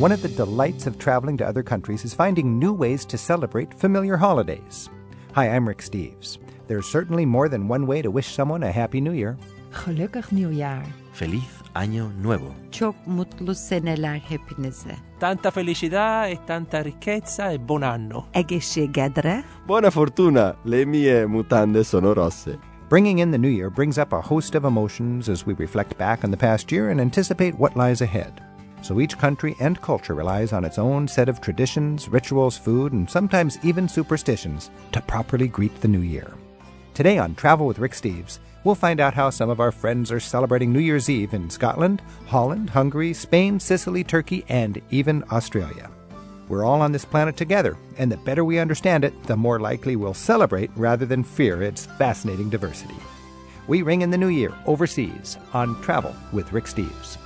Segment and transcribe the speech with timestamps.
[0.00, 3.74] one of the delights of traveling to other countries is finding new ways to celebrate
[3.74, 4.88] familiar holidays.
[5.34, 6.38] Hi, I'm Rick Steves.
[6.68, 9.36] There's certainly more than one way to wish someone a Happy New Year.
[9.72, 10.86] Gelukkig nieuwjaar.
[11.12, 12.54] Feliz Año Nuevo.
[12.70, 14.96] Çok mutlu seneler hepinize.
[15.18, 18.24] Tanta felicità e tanta ricchezza e buon anno.
[18.32, 19.44] Egészségedre.
[19.66, 22.58] Buona fortuna, le mie mutande sono rosse.
[22.88, 26.24] Bringing in the new year brings up a host of emotions as we reflect back
[26.24, 28.49] on the past year and anticipate what lies ahead.
[28.82, 33.08] So each country and culture relies on its own set of traditions, rituals, food, and
[33.08, 36.32] sometimes even superstitions to properly greet the new year.
[36.94, 40.20] Today on Travel with Rick Steves, we'll find out how some of our friends are
[40.20, 45.90] celebrating New Year's Eve in Scotland, Holland, Hungary, Spain, Sicily, Turkey, and even Australia.
[46.48, 49.94] We're all on this planet together, and the better we understand it, the more likely
[49.94, 52.96] we'll celebrate rather than fear its fascinating diversity.
[53.68, 57.18] We ring in the new year overseas on Travel with Rick Steves.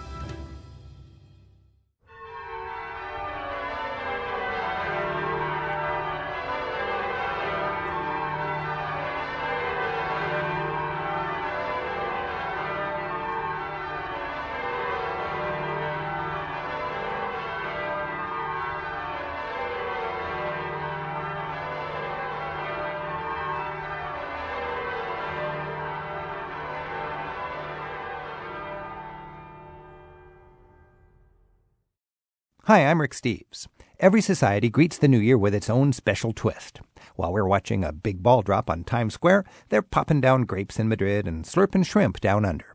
[32.67, 33.67] Hi, I'm Rick Steves.
[34.01, 36.81] Every society greets the new year with its own special twist.
[37.15, 40.89] While we're watching a big ball drop on Times Square, they're popping down grapes in
[40.89, 42.73] Madrid and slurping shrimp down under.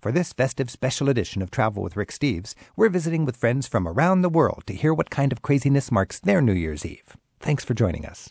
[0.00, 3.86] For this festive special edition of Travel with Rick Steves, we're visiting with friends from
[3.86, 7.18] around the world to hear what kind of craziness marks their New Year's Eve.
[7.38, 8.30] Thanks for joining us.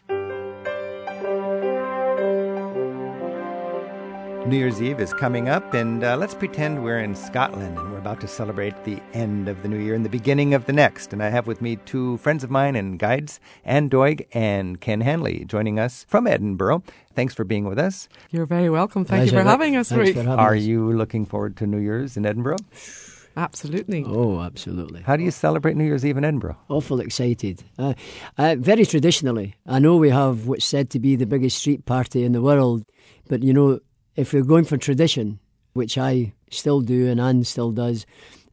[4.47, 7.97] New Year's Eve is coming up, and uh, let's pretend we're in Scotland and we're
[7.97, 11.13] about to celebrate the end of the new year and the beginning of the next.
[11.13, 15.01] And I have with me two friends of mine and guides, Anne Doig and Ken
[15.01, 16.83] Hanley, joining us from Edinburgh.
[17.15, 18.07] Thanks for being with us.
[18.29, 19.03] You're very welcome.
[19.03, 19.37] Thank Pleasure.
[19.37, 20.27] you for having us, Thanks Rick.
[20.27, 20.61] Are us.
[20.61, 22.57] you looking forward to New Year's in Edinburgh?
[23.37, 24.05] Absolutely.
[24.07, 25.01] Oh, absolutely.
[25.01, 26.55] How do you celebrate New Year's Eve in Edinburgh?
[26.69, 27.63] Awful excited.
[27.77, 27.93] Uh,
[28.37, 29.55] uh, very traditionally.
[29.67, 32.85] I know we have what's said to be the biggest street party in the world,
[33.27, 33.81] but you know,
[34.15, 35.39] if you're going for tradition,
[35.73, 38.05] which I still do and Anne still does,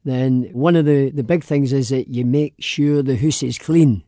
[0.05, 3.59] then one of the, the big things is that you make sure the house is
[3.59, 4.03] clean.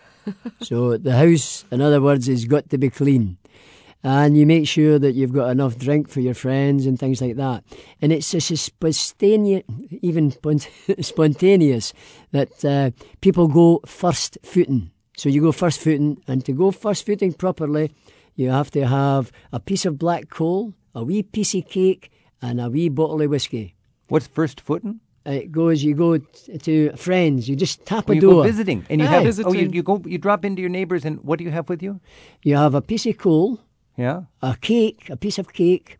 [0.60, 3.38] so the house, in other words, has got to be clean.
[4.04, 7.34] And you make sure that you've got enough drink for your friends and things like
[7.36, 7.64] that.
[8.00, 10.32] And it's just spontaneous, even
[11.00, 11.92] spontaneous,
[12.30, 12.90] that uh,
[13.20, 14.92] people go first footing.
[15.16, 17.90] So you go first footing, and to go first footing properly,
[18.38, 22.10] you have to have a piece of black coal, a wee piece of cake,
[22.40, 23.74] and a wee bottle of whiskey.
[24.08, 25.00] What's first footing?
[25.26, 28.34] Uh, it goes, you go t- to friends, you just tap Oh, a you door.
[28.34, 29.10] go visiting, and you Aye.
[29.10, 29.72] have oh, you, Visiting.
[29.74, 32.00] you go you drop into your neighbors, and what do you have with you?
[32.44, 33.58] You have a piece of coal,
[33.96, 35.98] Yeah, a cake, a piece of cake,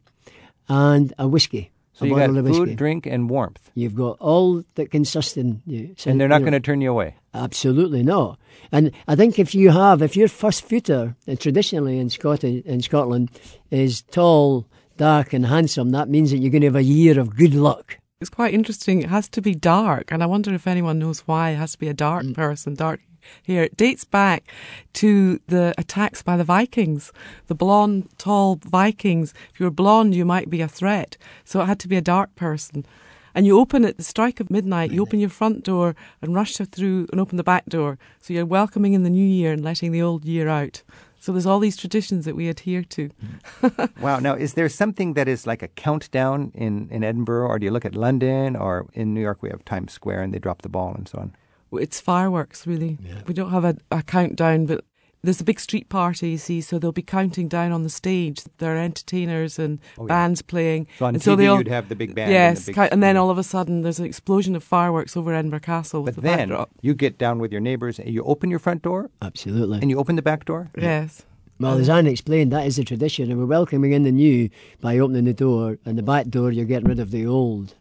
[0.69, 1.73] and a whiskey.
[1.93, 3.71] so a you got food, drink, and warmth.
[3.75, 5.95] You've got all that can sustain you.
[5.99, 7.17] So, and they're not you know, going to turn you away.
[7.39, 8.39] Absolutely not.
[8.73, 12.83] And I think if you have, if your first footer, uh, traditionally in Scotland, in
[12.83, 13.31] Scotland,
[13.71, 14.67] is tall,
[14.97, 17.99] dark, and handsome, that means that you're going to have a year of good luck.
[18.21, 19.01] It's quite interesting.
[19.01, 21.79] It has to be dark, and I wonder if anyone knows why it has to
[21.79, 22.35] be a dark Mm.
[22.35, 23.01] person, dark
[23.47, 23.63] hair.
[23.63, 24.51] It dates back
[24.95, 27.13] to the attacks by the Vikings,
[27.47, 29.33] the blonde, tall Vikings.
[29.53, 31.17] If you were blonde, you might be a threat.
[31.45, 32.85] So it had to be a dark person.
[33.35, 36.57] And you open at the strike of midnight, you open your front door and rush
[36.57, 37.99] through and open the back door.
[38.21, 40.83] So you're welcoming in the new year and letting the old year out.
[41.21, 43.11] So there's all these traditions that we adhere to.
[44.01, 44.21] Wow.
[44.21, 47.73] Now, is there something that is like a countdown in, in Edinburgh, or do you
[47.73, 50.69] look at London, or in New York we have Times Square and they drop the
[50.69, 51.35] ball and so on?
[51.73, 52.97] It's fireworks, really.
[53.27, 54.85] We don't have a, a countdown, but
[55.23, 58.43] there's a big street party, you see, so they'll be counting down on the stage.
[58.59, 60.09] There are entertainers and Oh, yeah.
[60.09, 60.87] bands playing.
[60.99, 62.31] So on and TV so they all, you'd have the big band.
[62.31, 64.63] yes, and, the big, cou- and then all of a sudden there's an explosion of
[64.63, 66.71] fireworks over Edinburgh Castle with But the then backdrop.
[66.83, 69.79] you get down with your neighbors, and you open your front door, Absolutely.
[69.81, 70.69] and you open the back door.
[70.79, 71.23] Yes.
[71.61, 74.49] Well, as Anne explained, that is the tradition, and we're welcoming in the new
[74.81, 77.75] by opening the door, and the back door, you're getting rid of the old.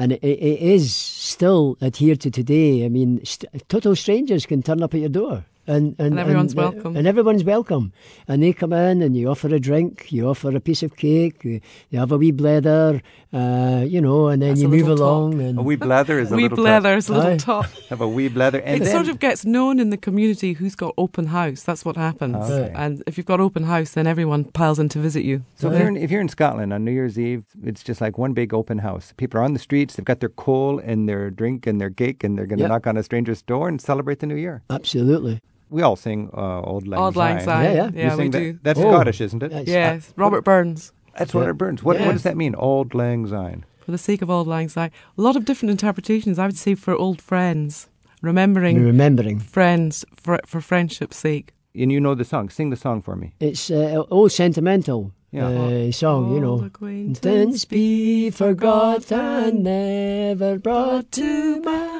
[0.00, 2.84] And it, it is still adhered to today.
[2.84, 6.54] I mean, st- total strangers can turn up at your door and and, And everyone's
[6.54, 6.96] uh, welcome.
[6.96, 7.92] and everyone's welcome.
[8.26, 11.44] And they come in, and you offer a drink, you offer a piece of cake,
[11.44, 11.60] you,
[11.90, 13.00] you have a wee blether,
[13.32, 15.40] uh, you know, and then That's you move little along.
[15.40, 17.36] And A wee blather is a Wee little Blether's a little Aye.
[17.36, 17.66] top.
[17.90, 18.58] Have a wee blather.
[18.60, 21.62] And it then, sort of gets known in the community who's got open house.
[21.62, 22.36] That's what happens.
[22.36, 22.72] Okay.
[22.74, 25.44] And if you've got open house, then everyone piles in to visit you.
[25.56, 28.16] So if you're, in, if you're in Scotland on New Year's Eve, it's just like
[28.18, 29.12] one big open house.
[29.16, 32.24] People are on the streets, they've got their coal and their drink and their cake,
[32.24, 32.70] and they're going to Yep.
[32.70, 34.62] knock on a stranger's door and celebrate the new year.
[34.70, 35.40] absolutely.
[35.70, 37.44] We all sing uh, Auld Lang Auld Lang Syne.
[37.44, 37.64] Syne.
[37.64, 37.84] Yeah, yeah.
[37.86, 38.58] You Yeah, we sing that- do.
[38.62, 38.90] That's Oh.
[38.92, 39.50] Scottish, isn't it?
[39.50, 40.92] That's- Yes, Robert Burns.
[41.18, 41.50] That's what Yeah.
[41.50, 41.82] it burns.
[41.82, 42.06] What, Yeah.
[42.06, 42.54] what does that mean?
[42.54, 43.64] Auld Lang Syne.
[43.84, 44.90] For the sake of Auld Lang Syne.
[45.16, 46.38] A lot of different interpretations.
[46.38, 47.88] I would say for old friends,
[48.22, 49.38] remembering remembering.
[49.40, 51.54] friends for, for friendship's sake.
[51.74, 52.48] And you know the song.
[52.50, 53.32] Sing the song for me.
[53.40, 55.48] It's uh, old sentimental Yeah.
[55.48, 56.66] uh, song, you Old know.
[56.66, 61.97] acquaintance Acquaintance be forgot and never brought to mind.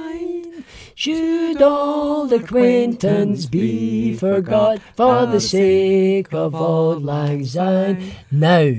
[0.99, 8.11] Should old acquaintance be forgot for the sake of auld lang syne?
[8.33, 8.75] Now,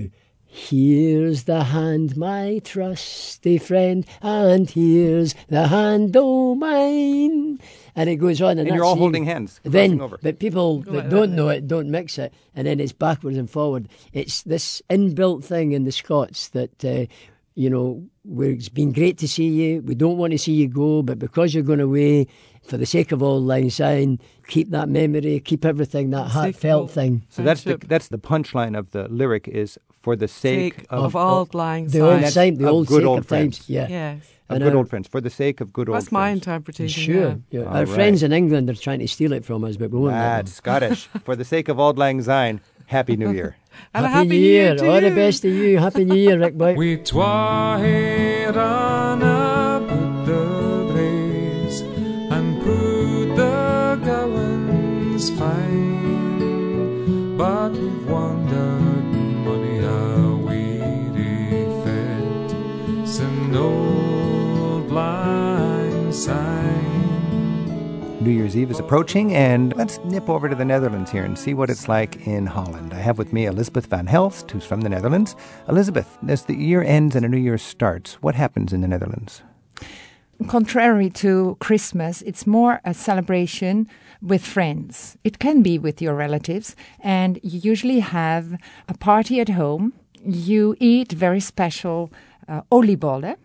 [0.45, 7.61] here's the hand, my trusty friend, and here's the hand, o' mine.
[7.95, 8.99] And it goes on, and, And you're all you.
[8.99, 9.61] holding hands.
[9.63, 10.19] Then, crossing over.
[10.21, 13.49] but people that like don't know it don't mix it, and then it's backwards and
[13.49, 13.87] forward.
[14.11, 17.05] It's this inbuilt thing in the Scots that, uh,
[17.55, 19.81] you know, where it's been great to see you.
[19.81, 22.27] We don't want to see you go, but because you're going away,
[22.63, 26.31] for the sake of Auld Lang Syne, keep that memory, keep everything, that sake of
[26.33, 27.23] heartfelt old- thing.
[27.29, 31.15] So that's the, that's the punchline of the lyric is for the sake, Sake of,
[31.15, 32.53] of, Auld Lang The old Syne.
[32.53, 33.57] time, the old good sake old of times.
[33.57, 33.69] friends.
[33.69, 33.87] Yeah.
[33.89, 34.17] Yes.
[34.49, 35.07] of And good our- old friends.
[35.07, 36.05] For the sake of good old friends.
[36.05, 37.03] That's my interpretation.
[37.03, 37.41] Sure.
[37.49, 37.61] yeah.
[37.61, 37.65] Yeah.
[37.65, 37.87] Our right.
[37.89, 40.13] friends in England are trying to steal it from us, but we won't.
[40.13, 40.49] let Mad.
[40.49, 41.07] Scottish.
[41.25, 43.57] for the sake of Auld Lang Syne, Happy New Year.
[43.93, 44.75] And a Happy, New year, Year.
[44.75, 45.77] to All the best to you.
[45.79, 46.75] Happy New Year, Rick Boy.
[46.83, 47.77] We twa
[48.53, 49.87] run up
[50.25, 51.81] the blaze
[52.31, 58.08] and put the gowans fine, but we've
[68.29, 71.55] New Year's Eve is approaching, and let's nip over to the Netherlands here and see
[71.55, 72.93] what it's like in Holland.
[72.93, 75.35] I have with me Elizabeth van Helst, who's from the Netherlands.
[75.67, 79.41] Elizabeth, as the year ends and a new year starts, what happens in the Netherlands?
[80.47, 83.87] Contrary to Christmas, it's more a celebration
[84.21, 85.17] with friends.
[85.23, 89.93] It can be with your relatives, and you usually have a party at home.
[90.23, 92.11] You eat very special
[92.47, 93.37] uh, oliebollen.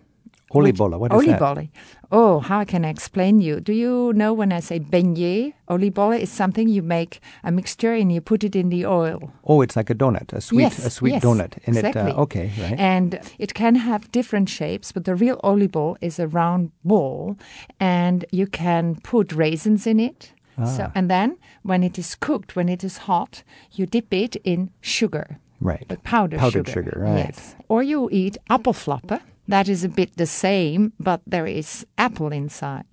[0.54, 1.40] Oliebollen, what is that?
[1.40, 1.68] oliebollen.
[2.12, 3.60] Oh, how can I explain you?
[3.60, 5.54] Do you know when I say beignet?
[5.68, 9.32] Oliebollen is something you make a mixture and you put it in the oil.
[9.44, 11.58] Oh, it's like a donut, a sweet, yes, a sweet yes, donut.
[11.66, 12.12] And exactly.
[12.12, 12.78] it, uh, okay, right.
[12.78, 17.36] And it can have different shapes, but the real oliebollen is a round ball,
[17.80, 20.32] and you can put raisins in it.
[20.56, 20.64] Ah.
[20.66, 23.42] So, and then when it is cooked, when it is hot,
[23.72, 25.84] you dip it in sugar, right.
[25.88, 26.90] but powdered, Powdered sugar.
[26.90, 27.34] sugar, right.
[27.34, 27.56] Yes.
[27.68, 29.20] Or you eat apple appelflappen.
[29.48, 32.86] That is a bit the same, but there is apple inside.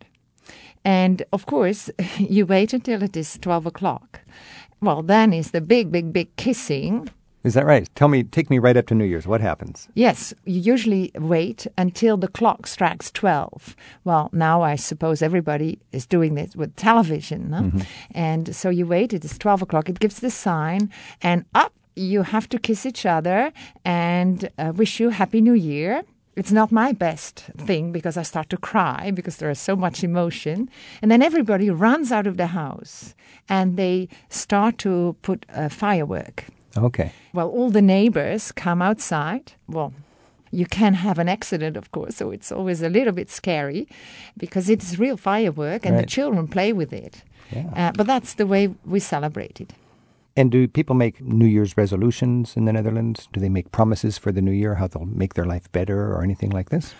[0.83, 4.21] And of course, you wait until it is 12 o'clock.
[4.81, 7.09] Well, then is the big, big, big kissing.
[7.44, 7.89] Is that right?
[7.95, 9.25] Tell me, take me right up to New Year's.
[9.25, 9.88] What happens?
[9.95, 13.75] Yes, you usually wait until the clock strikes 12.
[14.03, 17.50] Well, now I suppose everybody is doing this with television.
[17.50, 17.71] no?
[18.12, 22.21] And so you wait, it is 12 o'clock, it gives the sign, and up you
[22.24, 23.51] have to kiss each other
[23.83, 26.03] and uh, wish you Happy New Year.
[26.35, 30.03] It's not my best thing because I start to cry because there is so much
[30.03, 30.69] emotion.
[31.01, 33.13] And then everybody runs out of the house
[33.49, 36.45] and they start to put a firework.
[36.77, 37.11] Okay.
[37.33, 39.53] Well, all the neighbors come outside.
[39.67, 39.93] Well,
[40.51, 43.87] you can have an accident, of course, so it's always a little bit scary
[44.37, 46.01] because it is real firework and Right.
[46.01, 47.23] the children play with it.
[47.51, 47.67] Yeah.
[47.75, 49.73] Uh, but that's the way we celebrate it.
[50.38, 53.27] And do people make New Year's resolutions in the Netherlands?
[53.33, 56.23] Do they make promises for the new year, how they'll make their life better or
[56.23, 56.93] anything like this?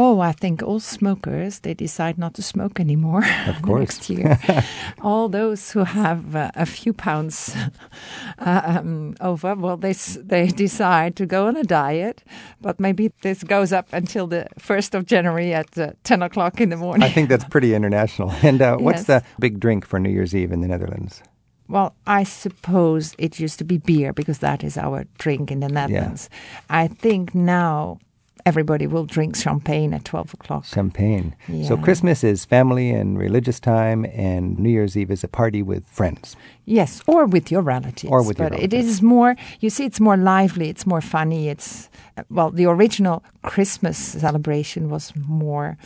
[0.00, 3.80] Oh, I think all smokers they decide not to smoke anymore Of course.
[3.80, 4.38] next year.
[5.02, 7.52] all those who have uh, a few pounds
[8.38, 9.92] um, over, well, they
[10.22, 12.22] they decide to go on a diet,
[12.60, 16.68] but maybe this goes up until the first of January at uh, ten o'clock in
[16.68, 17.02] the morning.
[17.02, 18.30] I think that's pretty international.
[18.42, 19.06] And uh, what's Yes.
[19.06, 21.22] the big drink for New Year's Eve in the Netherlands?
[21.68, 25.68] Well, I suppose it used to be beer because that is our drink in the
[25.68, 26.30] Netherlands.
[26.70, 27.98] I think now
[28.46, 30.64] everybody will drink champagne at 12 o'clock.
[30.64, 31.36] Champagne.
[31.64, 35.84] So Christmas is family and religious time, and New Year's Eve is a party with
[35.84, 36.36] friends.
[36.64, 38.10] Yes, or with your relatives.
[38.10, 38.88] Or with your but it relatives.
[38.88, 41.50] is more, you see, it's more lively, it's more funny.
[41.50, 45.76] It's, uh, well, the original Christmas celebration was more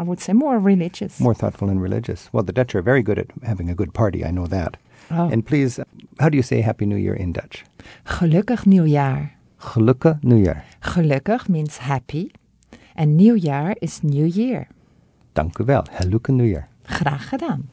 [0.00, 1.18] I would say more religious.
[1.18, 2.28] More thoughtful and religious.
[2.32, 4.24] Well, the Dutch are very good at having a good party.
[4.24, 4.76] I know that.
[5.10, 5.28] Oh.
[5.30, 5.80] And please,
[6.18, 7.64] how do you say Happy New Year in Dutch?
[8.04, 9.36] Gelukkig nieuwjaar.
[9.58, 10.64] Gelukkig Nieuwjaar.
[10.80, 12.30] Gelukkig means happy,
[12.94, 14.68] and nieuwjaar is new year.
[15.32, 15.84] Dank u wel.
[15.90, 16.68] Gelukkig Nieuwjaar.
[16.82, 17.68] Graag gedaan.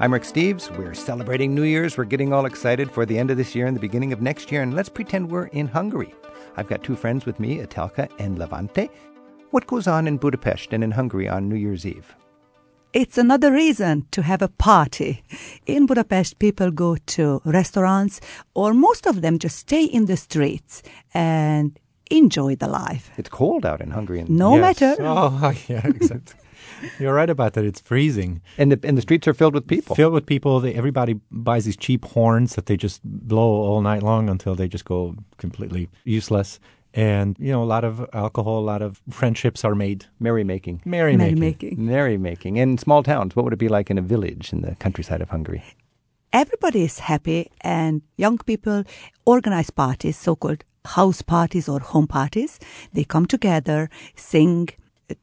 [0.00, 0.70] I'm Rick Steves.
[0.76, 1.96] We're celebrating New Year's.
[1.96, 4.50] We're getting all excited for the end of this year and the beginning of next
[4.50, 4.62] year.
[4.62, 6.14] And let's pretend we're in Hungary.
[6.56, 8.88] I've got two friends with me, Etelka and Levente.
[9.50, 12.16] What goes on in Budapest and in Hungary on New Year's Eve?
[12.92, 15.22] It's another reason to have a party.
[15.66, 18.20] In Budapest, people go to restaurants,
[18.54, 20.82] or most of them just stay in the streets
[21.14, 21.78] and
[22.10, 23.10] enjoy the life.
[23.16, 24.20] It's cold out in Hungary.
[24.20, 24.80] And, No Yes.
[24.80, 24.96] matter.
[25.02, 26.36] Oh, yeah, exactly.
[26.98, 27.64] You're right about that.
[27.64, 28.42] It's freezing.
[28.58, 29.96] and, the, and the streets are filled with people.
[29.96, 30.60] Filled with people.
[30.60, 34.68] They, everybody buys these cheap horns that they just blow all night long until they
[34.68, 36.60] just go completely useless.
[36.94, 40.06] And, you know, a lot of alcohol, a lot of friendships are made.
[40.20, 40.82] Merrymaking.
[40.84, 41.38] Merrymaking.
[41.38, 41.78] Merrymaking.
[41.78, 42.56] Merrymaking.
[42.58, 45.30] In small towns, what would it be like in a village in the countryside of
[45.30, 45.62] Hungary?
[46.32, 48.84] Everybody is happy, and young people
[49.26, 52.58] organize parties, so called house parties or home parties.
[52.92, 54.70] They come together, sing,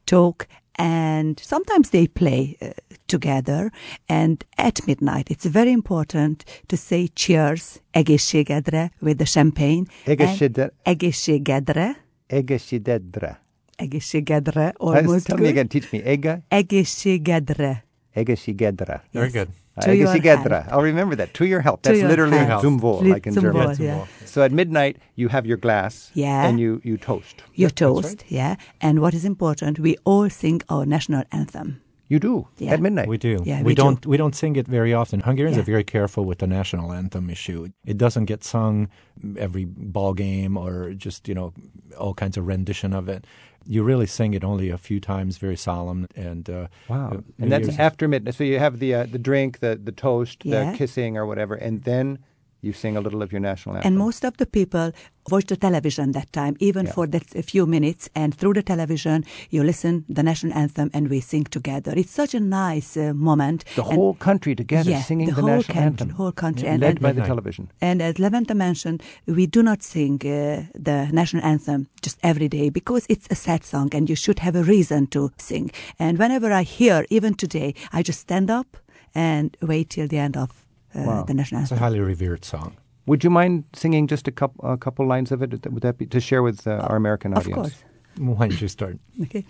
[0.06, 2.70] talk, and sometimes they play uh,
[3.10, 3.72] together.
[4.08, 9.84] And at midnight, it's very important to say cheers, egészségedre, with the champagne.
[10.06, 10.74] and Egészségedre.
[10.84, 12.06] Egészségedre.
[12.28, 13.42] Egészségedre.
[13.75, 14.74] Egészségedre.
[14.78, 15.68] Almost Tell me again.
[15.68, 16.04] Teach me.
[16.04, 16.39] Ega.
[16.48, 17.86] Egészségedre.
[18.13, 19.04] Egészségedre.
[19.12, 19.48] Very good.
[19.82, 21.34] To your I'll remember that.
[21.34, 21.82] To your health.
[21.84, 22.62] To That's your literally health.
[22.63, 23.68] zum Wohl, Li- like in zum German.
[23.68, 24.06] Wohl, yeah.
[24.25, 26.12] So at midnight, you have your glass.
[26.13, 26.46] Yeah.
[26.48, 27.44] And you, you toast.
[27.54, 28.56] You toast, yeah.
[28.82, 31.82] And what is important, we all sing our national anthem.
[32.10, 32.74] You do Yeah.
[32.74, 33.08] at midnight.
[33.08, 33.42] We do.
[33.46, 33.84] Yeah, we, we do.
[33.84, 34.06] don't.
[34.06, 35.20] We don't sing it very often.
[35.22, 35.62] Hungarians Yeah.
[35.63, 37.68] are very careful with the national anthem issue.
[37.86, 38.89] It doesn't get sung
[39.38, 41.54] every ball game or just you know
[42.00, 43.25] all kinds of rendition of it.
[43.68, 47.10] You really sing it only a few times, very solemn and uh, Wow.
[47.12, 48.34] uh, and that's Year's- after midnight.
[48.36, 50.72] So you have the uh, the drink, the the toast, Yeah.
[50.72, 52.18] the kissing or whatever, and then
[52.62, 53.88] you sing a little of your national anthem.
[53.94, 54.92] And most of the people
[55.32, 56.94] watch the television that time, even Yeah.
[56.94, 58.10] for that a few minutes.
[58.16, 61.94] And through the television, you listen the national anthem and we sing together.
[61.96, 63.63] It's such a nice uh, moment.
[63.75, 66.10] the And- whole country together Yeah, singing the the, whole national country- anthem.
[66.10, 66.66] whole country.
[66.66, 67.70] Yeah, And- led and- by the television.
[67.82, 72.70] And as Levente mentioned, we do not sing uh, the national anthem just every day
[72.70, 75.72] because it's a sad song and you should have a reason to sing.
[76.00, 78.78] And whenever I hear, even today, I just stand up
[79.16, 80.50] and wait till the end of
[80.96, 81.24] uh, Wow.
[81.25, 82.72] the national It's a highly revered song.
[83.05, 85.50] Would you mind singing just a couple a couple lines of it?
[85.72, 87.48] Would that be to share with uh, our American audience?
[87.48, 87.84] Of audience?
[88.17, 88.38] course.
[88.39, 88.98] Why don't you start?
[89.24, 89.43] Okay.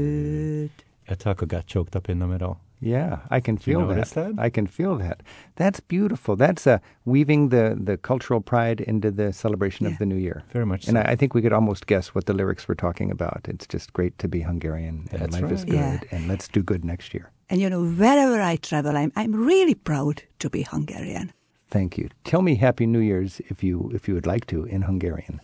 [1.15, 2.57] Ataka got choked up in the middle.
[2.85, 4.33] Yeah, I can feel notice that?
[4.39, 5.23] I can feel that.
[5.55, 6.35] That's beautiful.
[6.37, 10.43] That's uh, weaving the, the cultural pride into the celebration of the new year.
[10.53, 11.01] Very much And so.
[11.03, 13.47] I, I think we could almost guess what the lyrics were talking about.
[13.49, 16.01] It's just great to be Hungarian, and That's life is good, Yeah.
[16.11, 17.31] and let's do good next year.
[17.49, 21.31] And you know, wherever I travel, I'm, I'm really proud to be Hungarian.
[21.71, 22.09] Thank you.
[22.25, 25.41] Tell me Happy New Year's if you if you would like to in Hungarian.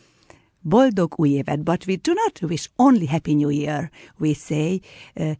[0.63, 3.91] Boldog új évet, but we do not wish only Happy New Year.
[4.19, 4.81] We say,
[5.17, 5.35] uh,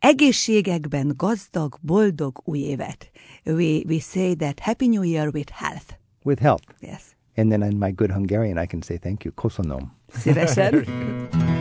[0.00, 3.10] egészségekben gazdag, boldog új évet.
[3.44, 5.96] We, we say that Happy New Year with health.
[6.24, 6.64] With health.
[6.80, 7.14] Yes.
[7.36, 9.32] And then in my good Hungarian, I can say thank you.
[9.32, 9.90] Kosonom.
[10.12, 10.84] Szívesen.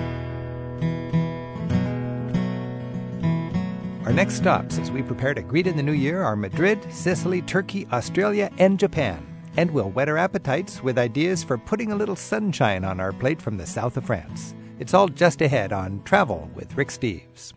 [4.05, 7.43] Our next stops as we prepare to greet in the new year are Madrid, Sicily,
[7.43, 9.24] Turkey, Australia, and Japan.
[9.55, 13.39] And we'll whet our appetites with ideas for putting a little sunshine on our plate
[13.39, 14.55] from the south of France.
[14.79, 17.53] It's all just ahead on Travel with Rick Steves.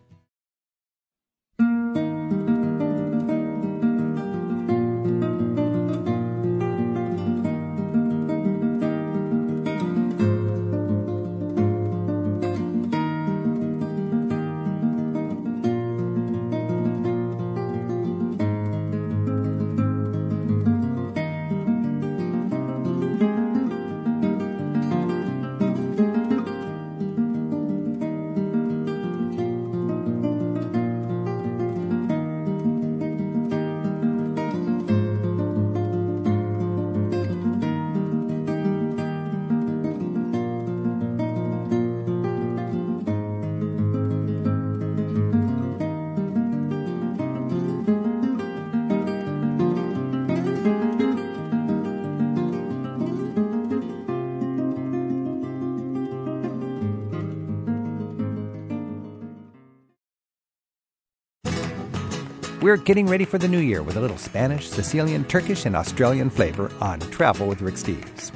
[62.63, 66.29] We're getting ready for the new year with a little Spanish, Sicilian, Turkish, and Australian
[66.29, 68.31] flavor on Travel with Rick Steves.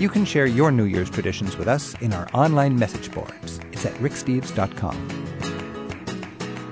[0.00, 3.60] You can share your New Year's traditions with us in our online message boards.
[3.72, 4.96] It's at ricksteves.com.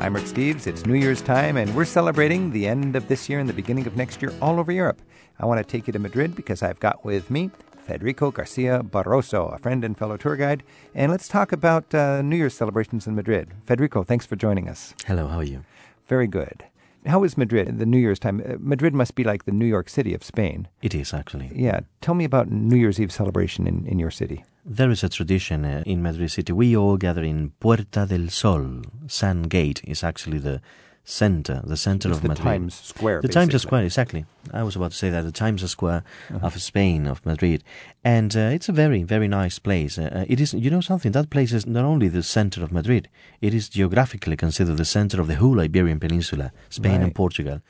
[0.00, 0.66] I'm Rick Steves.
[0.66, 3.86] It's New Year's time, and we're celebrating the end of this year and the beginning
[3.86, 5.02] of next year all over Europe.
[5.38, 7.50] I want to take you to Madrid because I've got with me
[7.86, 10.62] Federico Garcia Barroso, a friend and fellow tour guide,
[10.94, 13.50] and let's talk about uh, New Year's celebrations in Madrid.
[13.66, 14.94] Federico, thanks for joining us.
[15.06, 15.64] Hello, how are you?
[16.08, 16.64] Very good.
[17.06, 18.40] How is Madrid, the New Year's time?
[18.40, 20.68] Uh, Madrid must be like the New York City of Spain.
[20.80, 21.50] It is actually.
[21.54, 21.80] Yeah.
[22.00, 24.44] Tell me about New Year's Eve celebration in, in your city.
[24.64, 26.52] There is a tradition uh, in Madrid City.
[26.52, 28.82] We all gather in Puerta del Sol.
[29.06, 30.62] Sun Gate is actually the
[31.04, 32.44] center, the center It's of the Madrid.
[32.44, 33.58] Times Square, The Times basically.
[33.68, 34.24] Square, exactly.
[34.52, 36.46] I was about to say that the Times Square Uh-huh.
[36.46, 37.62] of Spain, of Madrid,
[38.02, 39.98] and uh, it's a very, very nice place.
[39.98, 41.12] Uh, uh, it is, you know, something.
[41.12, 43.08] That place is not only the center of Madrid;
[43.40, 47.02] it is geographically considered the center of the whole Iberian Peninsula, Spain Right.
[47.02, 47.60] and Portugal.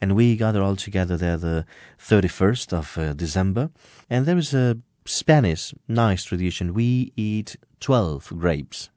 [0.00, 1.64] And we gather all together there the
[1.98, 3.70] 31st of uh, December,
[4.10, 6.74] and there is a Spanish nice tradition.
[6.74, 8.90] We eat 12 grapes.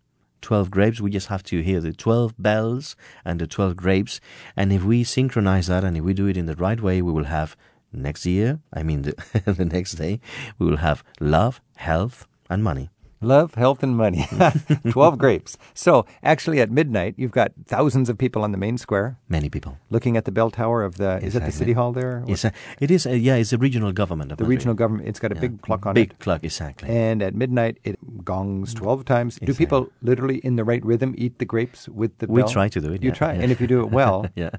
[0.47, 4.21] 12 grapes, we just have to hear the 12 bells and the 12 grapes.
[4.55, 7.11] And if we synchronize that and if we do it in the right way, we
[7.11, 7.57] will have
[7.91, 10.21] next year, I mean the, the next day,
[10.57, 12.89] we will have love, health, and money.
[13.19, 14.25] Love, health, and money.
[14.89, 15.57] 12 grapes.
[15.73, 19.77] So, actually, at midnight, you've got thousands of people on the main square Many people.
[19.89, 21.17] looking at the bell tower of the.
[21.23, 22.23] Is it the city hall there?
[22.27, 24.57] It's a, it is, a, yeah, it's the regional government of the Madrid.
[24.57, 25.07] regional government.
[25.07, 25.41] It's got a Yeah.
[25.41, 26.09] big clock on Big it.
[26.09, 26.89] Big clock, exactly.
[26.89, 29.39] And at midnight, it gongs 12 times.
[29.39, 32.49] Do people literally in the right rhythm eat the grapes with the we bell?
[32.49, 33.01] try to do it.
[33.01, 33.33] You yeah, try.
[33.33, 33.41] yeah.
[33.41, 34.51] And if you do it well, yeah.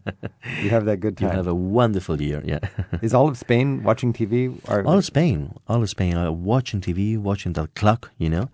[0.63, 1.31] you have that good time.
[1.31, 2.59] You have a wonderful year, yeah.
[3.03, 4.59] Is all of Spain watching TV?
[4.69, 8.48] Or, all of Spain, all of Spain are watching TV, watching the clock, you know,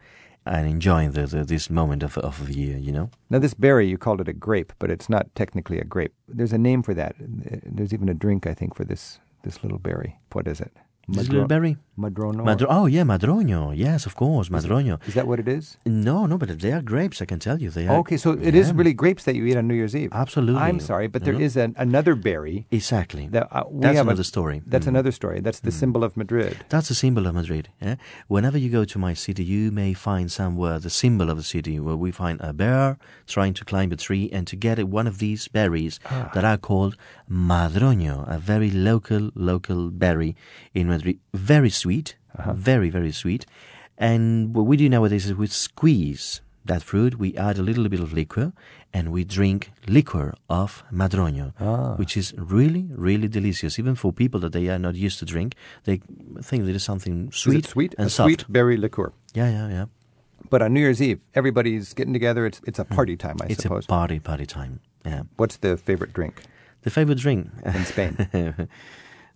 [0.47, 3.11] and enjoying the, the this moment of of the year, you know.
[3.31, 6.15] Now, this berry, you called it a grape, but it's not technically a grape.
[6.29, 7.17] There's a name for that.
[7.19, 10.19] There's even a drink, I think, for this this little berry.
[10.33, 10.73] What is it?
[11.09, 11.77] Little berry?
[11.97, 12.43] Madroño.
[12.43, 13.73] Madro- oh yeah, madroño.
[13.77, 14.99] Yes, of course, madroño.
[15.07, 15.77] Is that what it is?
[15.87, 17.23] No, no, but they are grapes.
[17.23, 17.99] I can tell you, they are.
[17.99, 18.73] Okay, so it is Yeah.
[18.77, 20.11] really grapes that you eat on New Year's Eve.
[20.13, 20.61] Absolutely.
[20.61, 21.41] I'm sorry, but there Mhm.
[21.43, 22.67] is an, another berry.
[22.73, 23.29] exactly.
[23.31, 24.63] That, uh, we That's have a- another story.
[24.67, 24.95] That's Mm.
[24.95, 25.41] another story.
[25.41, 26.57] That's the symbol of Madrid.
[26.69, 27.69] That's the symbol of Madrid.
[27.81, 27.95] Yeah?
[28.27, 31.79] Whenever you go to my city, you may find somewhere the symbol of the city
[31.79, 35.19] where we find a bear trying to climb a tree and to get one of
[35.19, 36.31] these berries Ah.
[36.35, 36.97] that are called
[37.31, 40.35] madroño, a very local, local berry
[40.75, 40.89] in
[41.33, 42.53] Very sweet, Uh-huh.
[42.55, 43.47] very, very sweet.
[43.99, 48.01] And what we do nowadays is we squeeze that fruit, we add a little bit
[48.01, 48.53] of liquor,
[48.93, 51.95] and we drink liquor of madroño, Ah.
[51.97, 53.79] which is really, really delicious.
[53.79, 55.55] Even for people that they are not used to drink,
[55.85, 56.01] they
[56.43, 57.95] think that it's something Is sweet, it sweet?
[57.99, 58.27] and a soft.
[58.27, 59.13] sweet berry liqueur.
[59.35, 59.87] Yeah, yeah, yeah.
[60.51, 62.47] But on New Year's Eve, everybody's getting together.
[62.47, 63.85] It's it's a party time, I it's suppose.
[63.85, 64.81] It's a party, party time.
[65.07, 65.23] Yeah.
[65.37, 66.35] What's the favorite drink?
[66.83, 68.15] The favorite drink In Spain.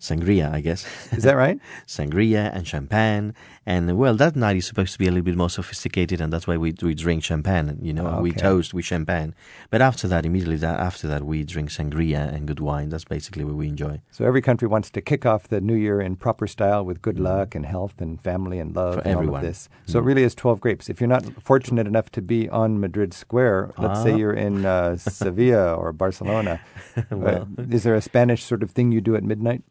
[0.01, 0.87] sangria, I guess.
[1.13, 1.59] Is that right?
[1.87, 3.35] sangria and champagne,
[3.67, 6.47] and well, that night is supposed to be a little bit more sophisticated, and that's
[6.47, 7.79] why we we drink champagne.
[7.83, 9.35] You know, and we toast with champagne.
[9.71, 12.89] But after that, immediately that after that, we drink sangria and good wine.
[12.91, 14.01] That's basically what we enjoy.
[14.11, 17.19] So every country wants to kick off the new year in proper style with good
[17.19, 19.69] luck and health and family and love For and all of this.
[19.87, 20.89] So it really is 12 grapes.
[20.89, 24.17] If you're not fortunate enough to be on Madrid Square, let's say Ah.
[24.17, 26.61] you're in uh, Sevilla or Barcelona,
[27.11, 27.49] Well.
[27.59, 29.63] uh, is there a Spanish sort of thing you do at midnight?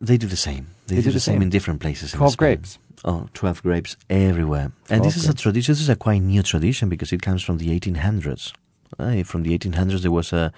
[0.00, 0.68] They do the same.
[0.86, 1.42] They, do, the same.
[1.42, 2.12] in different places.
[2.12, 2.46] 12 Spain.
[2.46, 2.78] grapes.
[3.04, 4.72] Oh, 12 grapes everywhere.
[4.88, 7.58] and this is a tradition, this is a quite new tradition because it comes from
[7.58, 8.52] the 1800s.
[8.98, 10.52] Uh, from the 1800s, there was a,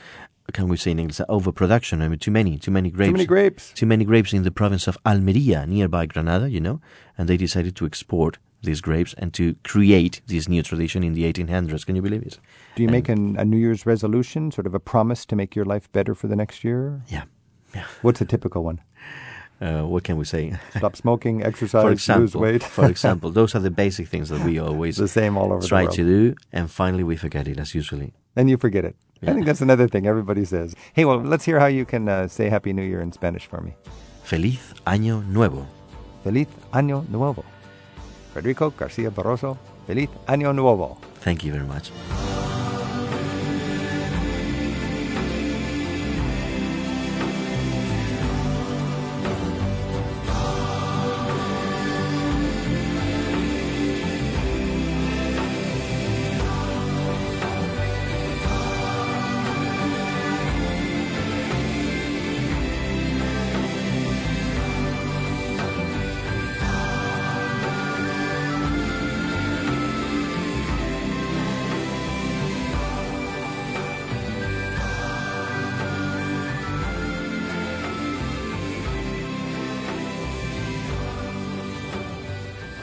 [0.52, 2.02] can we say in English, overproduction.
[2.02, 3.08] I mean, too many, too many grapes.
[3.08, 3.72] Too many grapes.
[3.72, 6.80] Too many grapes in the province of Almeria, nearby Granada, you know,
[7.18, 11.30] and they decided to export these grapes and to create this new tradition in the
[11.30, 11.84] 1800s.
[11.84, 12.38] Can you believe it?
[12.76, 15.64] Do you make an, a New Year's resolution, sort of a promise to make your
[15.64, 17.02] life better for the next year?
[17.08, 17.24] Yeah.
[17.74, 17.84] Yeah.
[18.02, 18.80] What's a typical one?
[19.62, 20.52] Uh, what can we say?
[20.76, 22.62] Stop smoking, exercise, for lose weight.
[22.64, 25.86] for example, those are the basic things that we always the same all over try
[25.86, 28.12] to do, and finally we forget it as usually.
[28.34, 28.96] And you forget it.
[29.24, 30.74] I think that's another thing everybody says.
[30.94, 33.60] Hey, well, let's hear how you can uh, say Happy New Year in Spanish for
[33.60, 33.76] me.
[34.24, 35.64] Feliz Año Nuevo.
[36.24, 37.44] Feliz Año Nuevo.
[38.34, 40.98] Federico Garcia Barroso, Feliz Año Nuevo.
[41.20, 41.92] Thank you very much.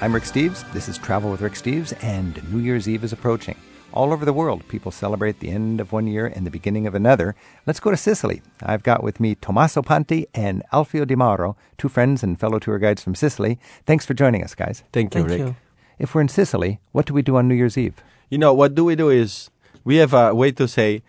[0.01, 0.63] I'm Rick Steves.
[0.71, 3.57] This is Travel with Rick Steves, and New Year's Eve is approaching.
[3.91, 6.95] All over the world, people celebrate the end of one year and the beginning of
[6.95, 7.35] another.
[7.67, 8.41] Let's go to Sicily.
[8.63, 12.79] I've got with me Tommaso Panti and Alfio Di Mauro, two friends and fellow tour
[12.79, 13.59] guides from Sicily.
[13.85, 14.85] Thanks for joining us, guys.
[14.93, 15.39] Thank you, Thank Rick.
[15.39, 15.55] you.
[15.97, 18.01] If we're in Sicily, what do we do on New Year's Eve?
[18.29, 19.49] You know, what do we do is
[19.83, 21.03] we have a way to say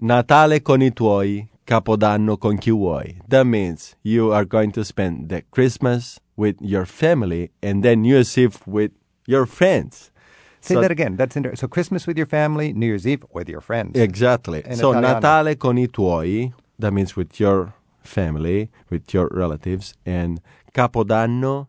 [0.00, 3.20] Natale con i tuoi, Capodanno con chi vuoi.
[3.28, 8.14] That means you are going to spend the Christmas with your family and then New
[8.14, 8.92] Year's Eve with
[9.26, 10.10] your friends.
[10.60, 11.16] Say So- that again.
[11.16, 13.98] That's inter- so Christmas with your family, New Year's Eve with your friends.
[13.98, 14.62] Exactly.
[14.64, 15.14] In so Italiano.
[15.14, 20.40] Natale con i tuoi, that means with your family, with your relatives, and
[20.72, 21.66] Capodanno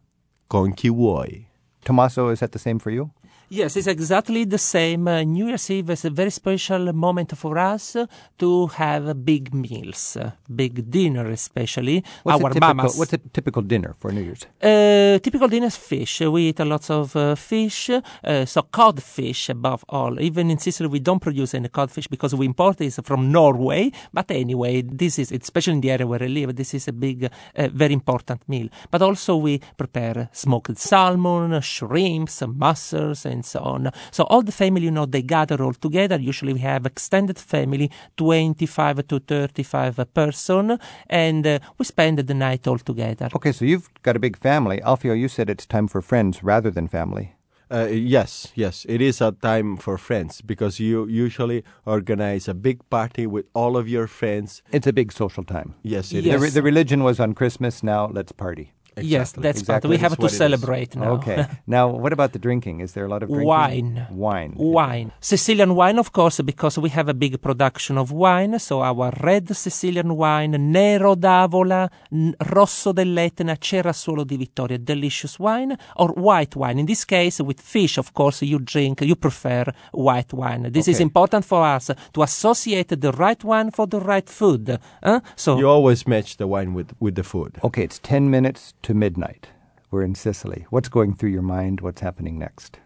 [0.49, 1.45] con chi vuoi.
[1.85, 3.11] Tommaso, is that the same for you?
[3.55, 5.07] Yes, it's exactly the same.
[5.07, 8.07] Uh, New Year's Eve is a very special moment for us uh,
[8.39, 12.03] to have big meals, uh, big dinner especially.
[12.23, 12.97] What's Our a typical, mamas.
[12.97, 14.47] What's a typical dinner for New Year's?
[14.59, 16.21] Uh, typical dinner is fish.
[16.21, 20.19] We eat a lot of uh, fish, uh, so codfish above all.
[20.19, 23.91] Even in Sicily, we don't produce any codfish because we import it from Norway.
[24.11, 27.25] But anyway, this is, especially in the area where I live, this is a big,
[27.25, 28.69] uh, very important meal.
[28.89, 33.91] But also we prepare smoked salmon, shrimps, mussels, and so on.
[34.11, 36.17] So all the family, you know, they gather all together.
[36.19, 40.77] Usually we have extended family, 25 to 35 person,
[41.09, 43.29] and uh, we spend the night all together.
[43.35, 44.79] Okay, so you've got a big family.
[44.81, 47.35] Alfio, you said it's time for friends rather than family.
[47.71, 52.87] Uh, yes, yes, it is a time for friends because you usually organize a big
[52.89, 54.61] party with all of your friends.
[54.71, 55.73] It's a big social time.
[55.81, 56.23] Yes, it is.
[56.25, 56.41] The, Yes.
[56.41, 57.81] re- the religion was on Christmas.
[57.81, 58.73] Now let's party.
[58.97, 59.65] Yes, that's Exactly.
[59.65, 59.83] part.
[59.89, 60.37] We That's have to what it is.
[60.37, 61.11] celebrate now.
[61.13, 61.45] Okay.
[61.67, 62.79] now, what about the drinking?
[62.81, 63.47] Is there a lot of drinking?
[63.47, 64.07] Wine.
[64.11, 64.53] Wine.
[64.55, 65.11] Wine.
[65.19, 68.59] Sicilian wine, of course, because we have a big production of wine.
[68.59, 75.75] So our red Sicilian wine, Nero d'Avola, N- Rosso dell'Etna, Cerasuolo di Vittoria, delicious wine,
[75.97, 76.79] or white wine.
[76.79, 80.69] In this case, with fish, of course, you drink, you prefer white wine.
[80.71, 84.77] This is important for us to associate the right wine for the right food.
[85.03, 85.19] Huh?
[85.35, 87.57] So You always match the wine with, with the food.
[87.63, 89.49] Okay, it's 10 minutes to midnight.
[89.91, 90.65] We're in Sicily.
[90.69, 91.81] What's going through your mind?
[91.81, 92.79] What's happening next?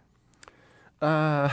[1.02, 1.50] Uh,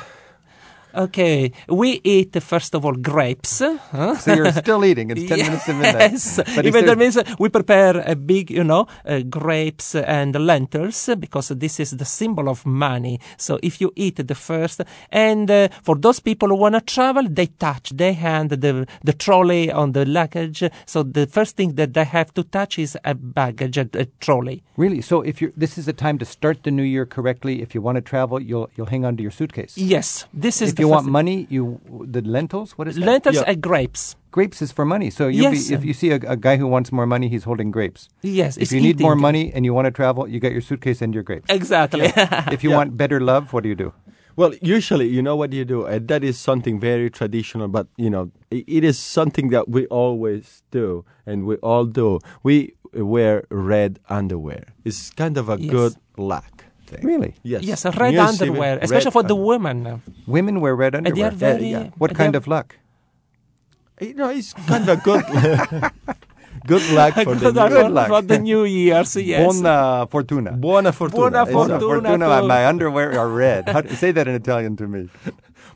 [0.97, 3.61] Okay, we eat first of all grapes.
[3.91, 4.17] Huh?
[4.17, 5.11] So you're still eating.
[5.11, 6.13] It's 10 minutes to midnight.
[6.13, 10.35] Yes, But even there- that means we prepare a big, you know, uh, grapes and
[10.37, 13.19] lentils because this is the symbol of money.
[13.37, 17.25] So if you eat the first, and uh, for those people who want to travel,
[17.29, 20.63] they touch, they hand the the trolley on the luggage.
[20.87, 24.63] So the first thing that they have to touch is a baggage, a, a trolley.
[24.77, 25.01] Really?
[25.01, 27.63] So if you're, this is the time to start the new year correctly.
[27.63, 29.77] If you want to travel, you'll you'll hang on to your suitcase.
[29.77, 31.81] Yes, this is if the you want money, you
[32.17, 32.73] the lentils.
[32.79, 33.07] What is that?
[33.11, 33.51] lentils Yeah.
[33.53, 34.05] and grapes.
[34.37, 35.09] grapes is for money.
[35.19, 35.69] So Yes.
[35.69, 38.09] be, if you see a, a guy who wants more money, he's holding grapes.
[38.23, 40.65] Yes, If it's you need more money and you want to travel, you got your
[40.71, 41.47] suitcase and your grapes.
[41.59, 42.11] exactly.
[42.57, 42.79] If you Yeah.
[42.81, 43.93] want better love, what do you do?
[44.37, 48.11] Well, usually, you know what you do, and that is something very traditional, but you
[48.11, 52.19] know, i- it is something that we always do, and we all do.
[52.43, 52.75] We
[53.15, 54.65] wear red underwear.
[54.85, 55.71] It's kind of a Yes.
[55.71, 56.54] good luck
[56.97, 57.07] thing.
[57.07, 57.35] Really?
[57.43, 57.63] Yes.
[57.63, 60.03] yes, red New Year's Eve, underwear, red especially for the women.
[60.27, 61.29] Women wear red And they underwear.
[61.29, 61.71] are very.
[61.71, 61.91] yeah.
[61.99, 62.77] What they kind are of luck?
[64.01, 65.25] You know, it's kind of good,
[66.67, 68.09] good luck for the Good new luck for, luck.
[68.09, 69.39] for the New Year's, yes.
[69.43, 70.53] Buona fortuna.
[70.53, 71.21] Buona fortuna.
[71.31, 71.53] Buona Esatto.
[71.79, 72.19] fortuna.
[72.19, 72.43] fortuna.
[72.43, 73.69] My underwear are red.
[73.69, 75.09] How, say that in Italian to me.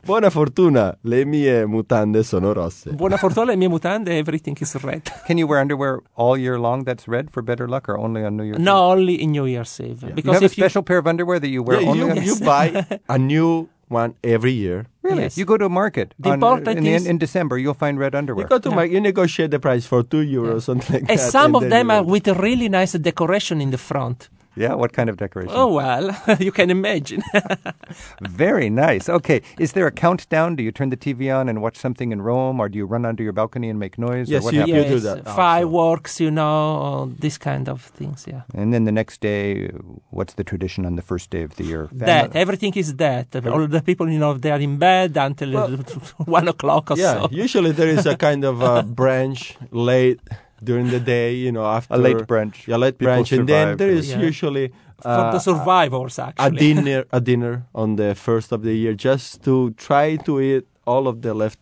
[0.05, 0.95] Buona fortuna.
[1.03, 2.91] Le mie mutande sono rosse.
[2.91, 5.03] Buona fortuna, le mie mutande, everything is red.
[5.27, 8.35] Can you wear underwear all year long that's red for better luck, or only on
[8.37, 8.59] New Year's?
[8.59, 10.03] No, only in New Year's Eve.
[10.03, 10.15] Eve?
[10.15, 11.99] Because you have a if special pair of underwear that you wear Yeah, only.
[11.99, 14.85] you, on you buy a new one every year.
[15.01, 15.23] really?
[15.23, 15.37] Yes.
[15.37, 17.57] You go to a market The on- important in, the- is- in December.
[17.57, 18.45] You'll find red underwear.
[18.45, 18.75] You go to Yeah.
[18.75, 21.11] my, you negotiate the price for two euros, something like that.
[21.11, 21.31] and that.
[21.31, 24.29] some of them you- are with a really nice decoration in the front.
[24.63, 24.73] Yeah.
[24.81, 25.53] What kind of decoration?
[25.55, 26.05] Oh well,
[26.47, 27.21] you can imagine.
[28.43, 29.09] Very nice.
[29.09, 29.41] Okay.
[29.57, 30.55] Is there a countdown?
[30.57, 33.05] Do you turn the TV on and watch something in Rome, or do you run
[33.05, 34.29] under your balcony and make noise?
[34.29, 34.77] or Yes, what you- happens?
[34.77, 35.35] you do yes, that also.
[35.43, 38.25] fireworks, you know, this kind of things.
[38.27, 39.69] Yeah, And then the next day,
[40.17, 41.83] what's the tradition on the first day of the year?
[41.93, 43.27] that everything is that.
[43.53, 45.67] All the people, you know, they are in bed until uh,
[46.37, 47.27] one o'clock or Yeah, so.
[47.31, 50.19] usually there is a kind of a branch late
[50.63, 52.67] during the day, you know, after A late brunch.
[52.67, 54.19] Yeah, late People brunch, and then there is Yeah.
[54.27, 58.73] usually For uh, the survivors, actually a dinner, a dinner on the first of the
[58.73, 61.59] year, just to try to eat all of the left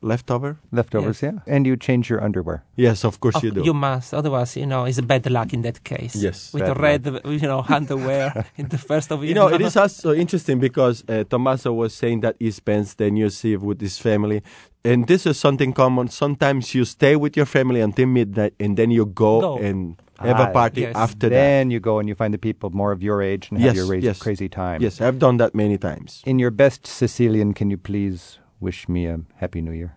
[0.00, 0.58] leftover.
[0.72, 1.32] Leftovers, yeah.
[1.46, 2.64] And you change your underwear.
[2.76, 3.62] Yes, of course Of- you do.
[3.64, 6.14] You must, otherwise, you know, it's bad luck in that case.
[6.16, 9.48] Yes, with bad the red, you know, underwear in the first of You you know,
[9.48, 13.44] it is also interesting because uh, Tommaso was saying that he spends the New Year's
[13.44, 14.42] Eve with his family.
[14.84, 16.08] And this is something common.
[16.08, 19.58] Sometimes you stay with your family until midnight and then you go, Go.
[19.58, 20.94] and have Ah, a party yes.
[20.96, 21.34] after that.
[21.34, 23.76] then you go and you find the people more of your age and have Yes,
[23.76, 24.18] your raised yes.
[24.18, 24.80] crazy time.
[24.80, 26.22] Yes, I've done that many times.
[26.26, 29.96] In your best Sicilian, can you please wish me a happy new year?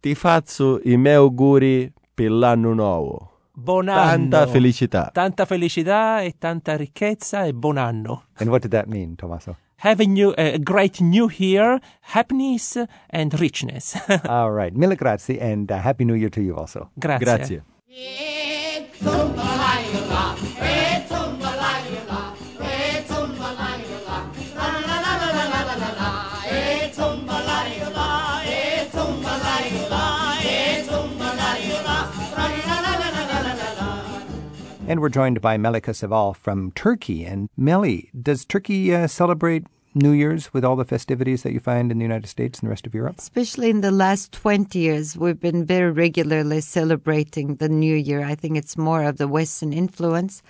[0.00, 3.30] Ti faccio i miei auguri per l'anno nuovo.
[3.52, 4.28] Buon anno.
[4.30, 5.10] Tanta felicità.
[5.12, 8.24] Tanta felicità e tanta ricchezza e buon anno.
[8.36, 9.56] And what did that mean, Tommaso?
[9.82, 11.78] Have a, new, a great new year,
[12.14, 12.76] happiness
[13.10, 13.94] and richness.
[14.28, 14.74] All right.
[14.74, 16.90] Mille grazie and uh, happy new year to you also.
[16.94, 17.24] Grazie.
[17.24, 17.62] Grazie.
[34.90, 37.24] And we're joined by Melika Seval from Turkey.
[37.24, 41.92] And Meli, does Turkey uh, celebrate New Year's with all the festivities that you find
[41.92, 43.14] in the United States and the rest of Europe?
[43.16, 48.24] Especially in the last 20 years, we've been very regularly celebrating the New Year.
[48.24, 50.42] I think it's more of the Western influence.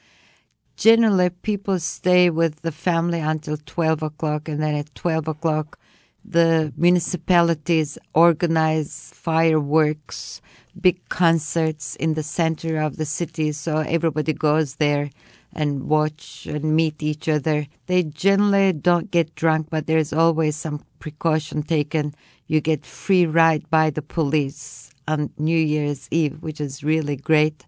[0.75, 5.79] Generally, people stay with the family until 12 o'clock, and then at 12 o'clock,
[6.25, 10.41] the municipalities organize fireworks,
[10.81, 15.11] big concerts in the center of the city, so everybody goes there
[15.53, 17.67] and watch and meet each other.
[17.87, 22.15] They generally don't get drunk, but there's always some precaution taken.
[22.47, 27.67] You get free ride by the police on New Year's Eve, which is really great.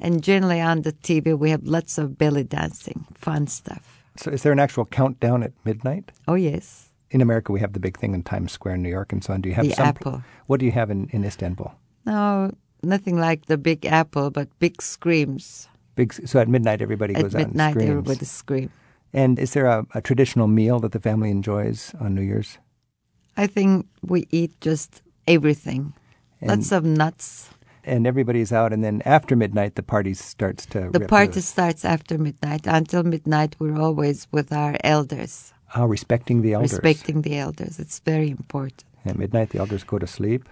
[0.00, 4.04] And generally on the TV, we have lots of belly dancing, fun stuff.
[4.16, 6.12] So, is there an actual countdown at midnight?
[6.28, 6.91] Oh, yes.
[7.12, 9.34] In America, we have the big thing in Times Square in New York and so
[9.34, 9.42] on.
[9.42, 9.86] Do you have The some?
[9.86, 10.22] apple.
[10.46, 11.70] What do you have in, in Istanbul?
[12.06, 12.50] No,
[12.82, 15.68] nothing like the big apple, but big screams.
[15.94, 16.12] Big.
[16.26, 17.90] So at midnight, everybody At goes out midnight, and screams.
[17.90, 18.70] everybody screams.
[19.12, 22.56] And is there a, a traditional meal that the family enjoys on New Year's?
[23.36, 25.92] I think we eat just everything.
[26.40, 27.50] Lots of nuts.
[27.84, 30.88] And everybody's out, and then after midnight, the party starts to.
[30.92, 32.66] The rip party starts after midnight.
[32.66, 36.72] Until midnight, we're always with our elders, Oh, respecting the elders.
[36.72, 37.78] respecting the elders.
[37.78, 38.84] It's very important.
[39.04, 40.48] At midnight, the elders go to sleep.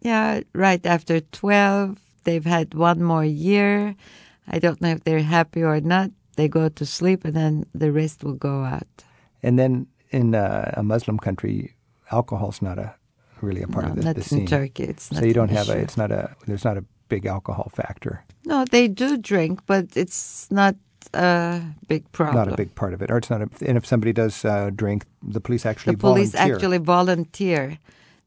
[0.00, 3.94] Yeah, right after 12, they've had one more year.
[4.48, 6.10] I don't know if they're happy or not.
[6.36, 8.88] They go to sleep, and then the rest will go out.
[9.42, 11.74] And then in uh, a Muslim country,
[12.10, 12.94] alcohol's not a
[13.40, 14.46] really a part No, of the, not the in scene.
[14.46, 14.84] Turkey.
[14.84, 15.76] It's so you don't have a.
[15.78, 16.34] It's not a.
[16.46, 18.24] There's not a big alcohol factor.
[18.46, 20.76] No, they do drink, but it's not
[21.14, 22.44] a big problem.
[22.44, 23.10] Not a big part of it.
[23.10, 23.42] Or it's not.
[23.42, 26.54] A, and if somebody does uh, drink, the police actually the police volunteer.
[26.54, 27.78] actually volunteer.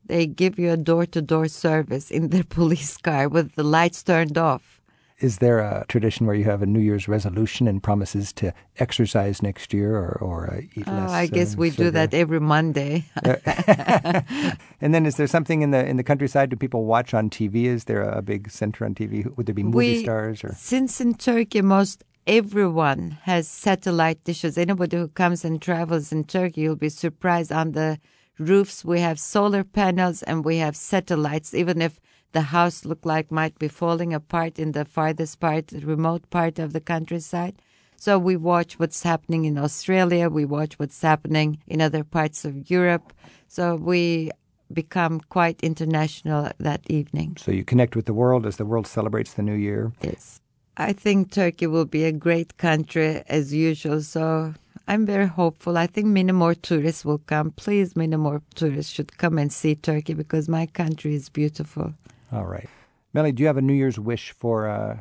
[0.07, 4.75] They give you a door-to-door service in their police car with the lights turned off.
[5.19, 9.41] Is there a tradition where you have a New Year's resolution and promises to exercise
[9.41, 11.09] next year or, or uh, eat Oh, less?
[11.09, 13.05] I guess uh, we do that every Monday.
[13.23, 16.49] and then, is there something in the in the countryside?
[16.49, 17.63] Do people watch on TV?
[17.63, 19.25] Is there a big center on TV?
[19.37, 20.53] Would there be movie we, stars or?
[20.53, 24.57] Since in Turkey, most everyone has satellite dishes.
[24.57, 27.51] Anybody who comes and travels in Turkey, you'll be surprised.
[27.51, 27.99] On the
[28.39, 31.53] roofs, we have solar panels and we have satellites.
[31.53, 31.99] Even if
[32.31, 36.59] the house look like might be falling apart in the farthest part, the remote part
[36.59, 37.61] of the countryside.
[37.97, 40.29] So we watch what's happening in Australia.
[40.29, 43.13] We watch what's happening in other parts of Europe.
[43.47, 44.31] So we
[44.73, 47.37] become quite international that evening.
[47.39, 49.93] So you connect with the world as the world celebrates the new year.
[50.01, 50.41] Yes.
[50.77, 54.01] I think Turkey will be a great country as usual.
[54.01, 54.53] So
[54.87, 55.77] I'm very hopeful.
[55.77, 57.51] I think many more tourists will come.
[57.51, 61.93] Please, many more tourists should come and see Turkey because my country is beautiful.
[62.31, 62.69] All right,
[63.13, 64.97] Melly, do you have a New Year's wish for uh,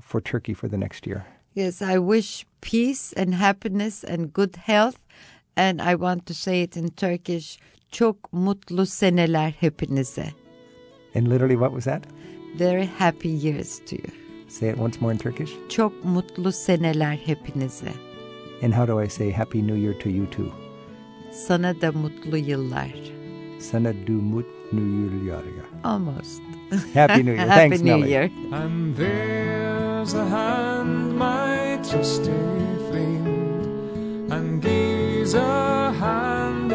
[0.00, 1.26] for Turkey for the next year?
[1.54, 4.98] Yes, I wish peace and happiness and good health.
[5.56, 7.58] And I want to say it in Turkish.
[7.90, 10.32] Çok mutlu seneler hepinize.
[11.14, 12.06] And literally, what was that?
[12.56, 14.25] Very happy years to you.
[14.60, 15.50] Say it once more in Turkish.
[15.68, 17.92] Çok mutlu seneler hepinize.
[18.62, 20.52] And how do I say Happy New Year to you too?
[21.32, 22.90] Sana da mutlu yıllar.
[23.60, 25.42] Sana du mut New Year.
[25.84, 26.42] Almost.
[26.94, 27.46] Happy New Year.
[27.48, 28.10] Happy Thanks, New Melly.
[28.10, 28.30] Year.
[28.52, 32.32] And there's a hand, my trusty
[32.90, 36.65] friend, and gives a hand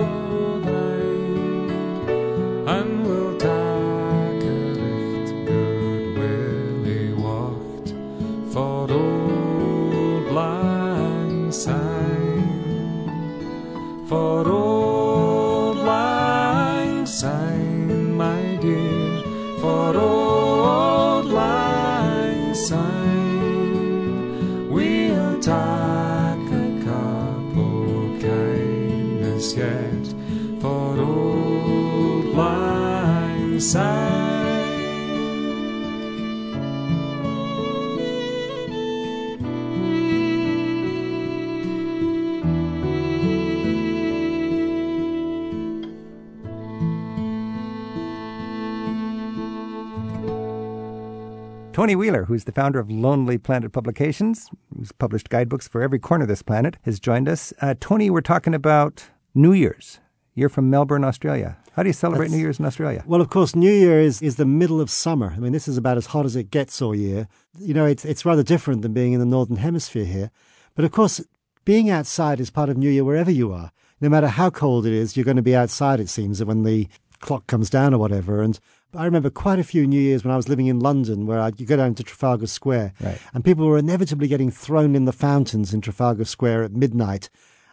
[51.82, 56.26] Tony Wheeler, who's the founder of Lonely Planet Publications, who's published guidebooks for every corner
[56.26, 57.54] of this planet, has joined us.
[57.60, 60.00] Uh, Tony, we're talking about New Year's.
[60.36, 61.58] You're from Melbourne, Australia.
[61.74, 63.04] How do you celebrate That's- New Year's in Australia?
[63.08, 65.34] Well, of course, New Year is, is the middle of summer.
[65.36, 67.28] I mean, this is about as hot as it gets all year.
[67.58, 70.30] You know, it's, it's rather different than being in the Northern Hemisphere here.
[70.76, 71.20] But of course,
[71.65, 73.72] being outside is part of New Year wherever you are.
[74.00, 76.88] No matter how cold it is, you're going to be outside, it seems, when the
[77.22, 78.44] clock comes down or whatever.
[78.44, 78.60] And
[78.95, 81.60] I remember quite a few New Years when I was living in London where I'd,
[81.60, 83.17] you go down to Trafalgar Square Right.
[83.34, 87.30] and people were inevitably getting thrown in the fountains in Trafalgar Square at midnight.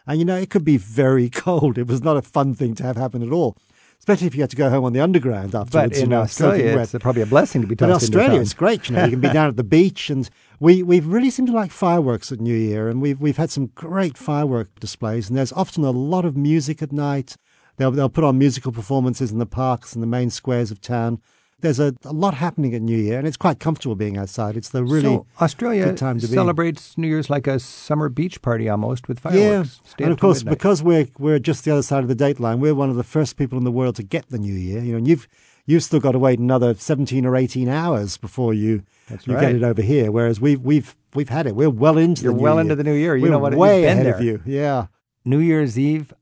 [0.07, 1.77] And you know, it could be very cold.
[1.77, 3.57] It was not a fun thing to have happen at all.
[3.99, 5.97] Especially if you had to go home on the underground afterwards.
[5.97, 7.01] But you know, Australia, it's wet.
[7.01, 8.87] probably a blessing to be tossed into Australia, it's great.
[8.89, 11.51] You know, you can be down at the beach, and we we really seem to
[11.51, 15.51] like fireworks at New Year, and we've we've had some great firework displays, and there's
[15.51, 17.35] often a lot of music at night.
[17.79, 21.21] They'll they'll put on musical performances in the parks and the main squares of town.
[21.61, 24.55] There's a, a lot happening at New Year, and it's quite comfortable being outside.
[24.55, 26.33] It's the really so Australia good time to be.
[26.33, 29.81] celebrates New Year's like a summer beach party almost with fireworks.
[29.85, 30.57] Stay and of course, midnight.
[30.57, 33.03] because we're we're just the other side of the date line, we're one of the
[33.03, 34.81] first people in the world to get the new year.
[34.83, 35.27] You know, and you've
[35.65, 39.41] you've still got to wait another seventeen or eighteen hours before you That's you right.
[39.41, 40.11] get it over here.
[40.11, 41.55] Whereas we've we've we've had it.
[41.55, 42.61] We're well into You're the new well year.
[42.61, 43.15] into the new year.
[43.17, 43.55] You we're know what?
[43.55, 44.15] Way ahead there.
[44.15, 44.41] of you.
[44.45, 44.87] Yeah.
[45.25, 46.13] New Year's Eve,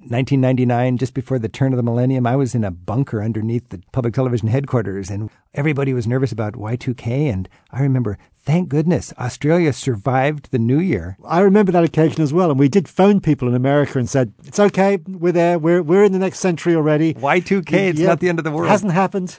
[0.00, 3.82] 1999, just before the turn of the millennium, I was in a bunker underneath the
[3.90, 7.32] public television headquarters, and everybody was nervous about Y2K.
[7.32, 11.16] And I remember, thank goodness, Australia survived the New Year.
[11.26, 14.32] I remember that occasion as well, and we did phone people in America and said,
[14.44, 15.58] "It's okay, we're there.
[15.58, 17.14] We're we're in the next century already.
[17.14, 18.68] Y2K, it's Yeah, not the end of the world.
[18.68, 19.36] Hasn't happened.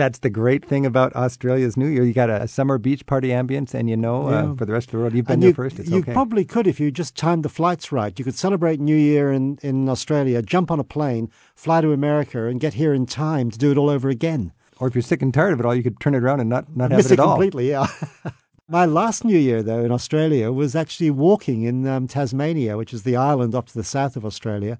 [0.00, 2.04] That's the great thing about Australia's New Year.
[2.04, 4.92] You got a, summer beach party ambience, and you know, uh, for the rest of
[4.92, 5.78] the world, you've been And there you, first.
[5.78, 6.14] It's you okay.
[6.14, 8.18] probably could if you just timed the flights right.
[8.18, 12.46] You could celebrate New Year in, in Australia, jump on a plane, fly to America,
[12.46, 14.52] and get here in time to do it all over again.
[14.78, 16.48] or if you're sick and tired of it all, you could turn it around and
[16.48, 17.34] not, not have Miss it at all.
[17.34, 17.86] completely, yeah.
[18.68, 23.02] My last New Year, though, in Australia was actually walking in um, Tasmania, which is
[23.02, 24.78] the island up to the south of Australia.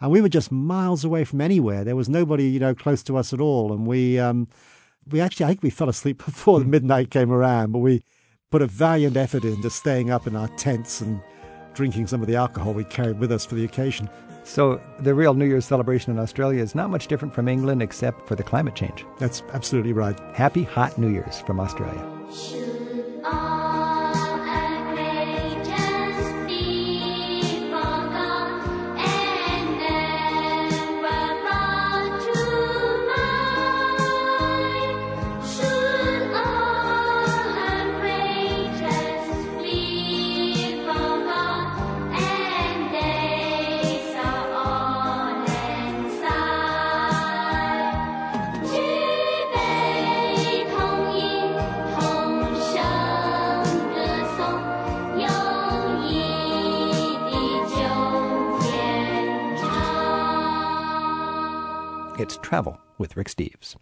[0.00, 1.84] And we were just miles away from anywhere.
[1.84, 3.72] There was nobody, you know, close to us at all.
[3.72, 4.48] And we, um,
[5.08, 8.02] we actually, I think we fell asleep before the midnight came around, but we
[8.50, 11.20] put a valiant effort into staying up in our tents and
[11.74, 14.08] drinking some of the alcohol we carried with us for the occasion.
[14.44, 18.28] So the real New Year's celebration in Australia is not much different from England, except
[18.28, 19.04] for the climate change.
[19.18, 20.18] That's absolutely right.
[20.34, 22.75] Happy hot New Year's from Australia.
[62.56, 63.76] Travel with Rick Steves.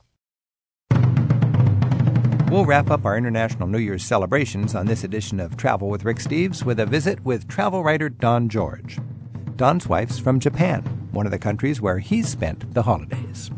[2.50, 6.16] We'll wrap up our International New Year's celebrations on this edition of Travel with Rick
[6.16, 8.98] Steves with a visit with travel writer Don George.
[9.54, 10.82] Don's wife's from Japan,
[11.12, 13.52] one of the countries where he's spent the holidays.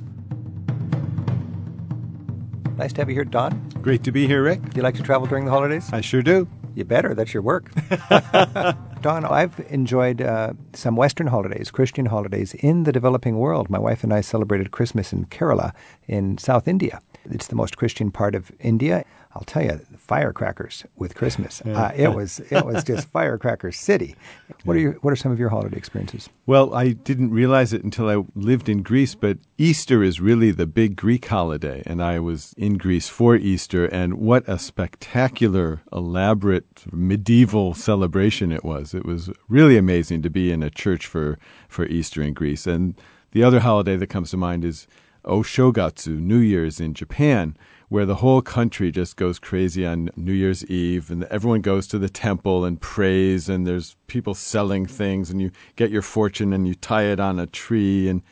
[2.77, 3.71] Nice to have you here, Don.
[3.81, 4.69] Great to be here, Rick.
[4.69, 5.89] Do you like to travel during the holidays?
[5.95, 6.47] I sure do.
[6.75, 7.15] You better.
[7.15, 7.71] That's your work.
[9.07, 13.71] Don, I've enjoyed uh, some Western holidays, Christian holidays in the developing world.
[13.71, 15.73] My wife and I celebrated Christmas in Kerala
[16.09, 17.01] in South India.
[17.25, 19.05] It's the most Christian part of India.
[19.37, 21.61] I'll tell you, firecrackers with Christmas.
[21.61, 24.17] Uh, it was it was just firecracker city.
[24.65, 26.31] What are your What are some of your holiday experiences?
[26.47, 30.67] Well, I didn't realize it until I lived in Greece, but Easter is really the
[30.67, 36.85] big Greek holiday, and I was in Greece for Easter, and what a spectacular, elaborate,
[36.91, 38.95] medieval celebration it was.
[38.95, 42.67] It was really amazing to be in a church for, for Easter in Greece.
[42.67, 42.95] And
[43.33, 44.87] the other holiday that comes to mind is
[45.27, 47.57] Oshogatsu, New Year's in Japan,
[47.89, 51.99] where the whole country just goes crazy on New Year's Eve and everyone goes to
[51.99, 56.67] the temple and prays and there's people selling things and you get your fortune and
[56.67, 58.23] you tie it on a tree and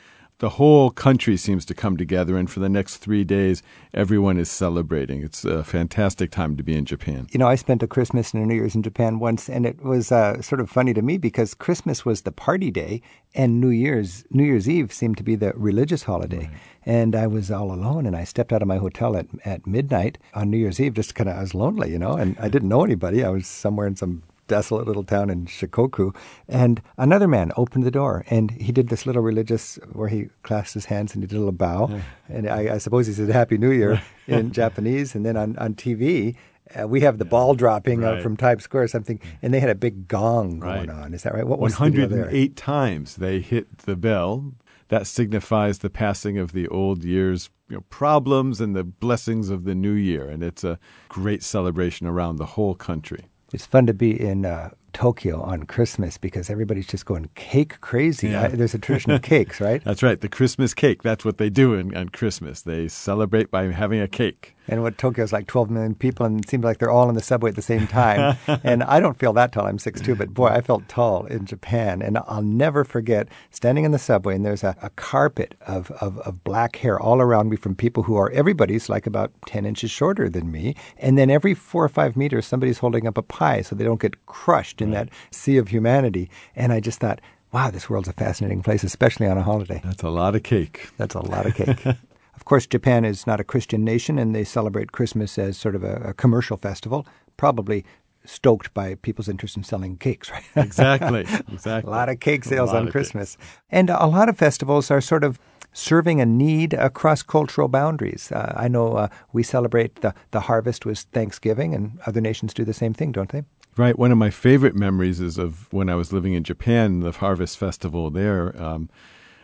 [0.45, 3.63] the whole country seems to come together, and for the next three days,
[3.95, 5.23] everyone is celebrating.
[5.23, 7.29] It's a fantastic time to be in Japan.
[7.31, 9.83] You know, I spent a Christmas and a New Year's in Japan once, and it
[9.83, 13.01] was uh, sort of funny to me because Christmas was the party day,
[13.35, 16.51] and New Year's New Year's Eve seemed to be the religious holiday.
[16.85, 20.19] And I was all alone, and I stepped out of my hotel at at midnight
[20.35, 22.69] on New Year's Eve, just kind of I was lonely, you know, and I didn't
[22.69, 23.25] know anybody.
[23.25, 26.15] I was somewhere in some desolate little town in Shikoku.
[26.49, 30.75] And another man opened the door and he did this little religious where he clasped
[30.75, 31.89] his hands and he did a little bow.
[31.91, 32.01] Yeah.
[32.29, 35.15] And I, I suppose he said Happy New Year in Japanese.
[35.15, 36.37] And then on, on TV,
[36.79, 38.23] uh, we have the ball dropping uh, Right.
[38.23, 40.87] from Times Square or something, and they had a big gong Right.
[40.87, 41.13] going on.
[41.15, 41.47] Is that right?
[41.47, 42.21] What was the deal there?
[42.21, 44.55] 108 times they hit the bell.
[44.89, 49.65] That signifies the passing of the old year's you know, problems and the blessings of
[49.65, 50.29] the new year.
[50.29, 50.79] And it's a
[51.09, 53.25] great celebration around the whole country.
[53.55, 58.31] It's fun to be in uh, Tokyo on Christmas because everybody's just going cake crazy.
[58.31, 58.43] Yeah.
[58.43, 59.83] I- there's a tradition of cakes, right?
[59.85, 61.05] That's right, the Christmas cake.
[61.05, 62.63] That's what they do in, on Christmas.
[62.63, 64.54] They celebrate by having a cake.
[64.69, 67.23] And what Tokyo's like 12 million people, and it seems like they're all in the
[67.23, 68.37] subway at the same time.
[68.65, 69.67] and I don't feel that tall.
[69.67, 72.03] I'm 6'2", but boy, I felt tall in Japan.
[72.03, 76.19] And I'll never forget standing in the subway, and there's a, a carpet of, of,
[76.21, 79.91] of black hair all around me from people who are, everybody's like about 10 inches
[79.91, 80.75] shorter than me.
[80.97, 84.01] And then every four or five meters, somebody's holding up a pie so they don't
[84.01, 86.31] get crushed in that sea of humanity.
[86.57, 87.21] And I just thought,
[87.53, 89.81] wow, this world's a fascinating place, especially on a holiday.
[89.85, 90.91] That's a lot of cake.
[90.97, 91.97] That's a lot of cake.
[92.37, 95.85] of course, Japan is not a Christian nation, and they celebrate Christmas as sort of
[95.85, 97.07] a, a commercial festival,
[97.37, 97.85] probably
[98.25, 100.45] stoked by people's interest in selling cakes, right?
[100.57, 101.91] Exactly, exactly.
[101.91, 103.37] a lot of cake sales on Christmas.
[103.71, 105.39] And a lot of festivals are sort of
[105.73, 108.31] serving a need across cultural boundaries.
[108.33, 112.65] Uh, I know uh, we celebrate the, the harvest with Thanksgiving, and other nations do
[112.65, 113.43] the same thing, don't they?
[113.77, 113.99] Right.
[113.99, 117.59] One of my favorite memories is of when I was living in Japan, the Harvest
[117.59, 118.57] Festival there.
[118.61, 118.89] Um,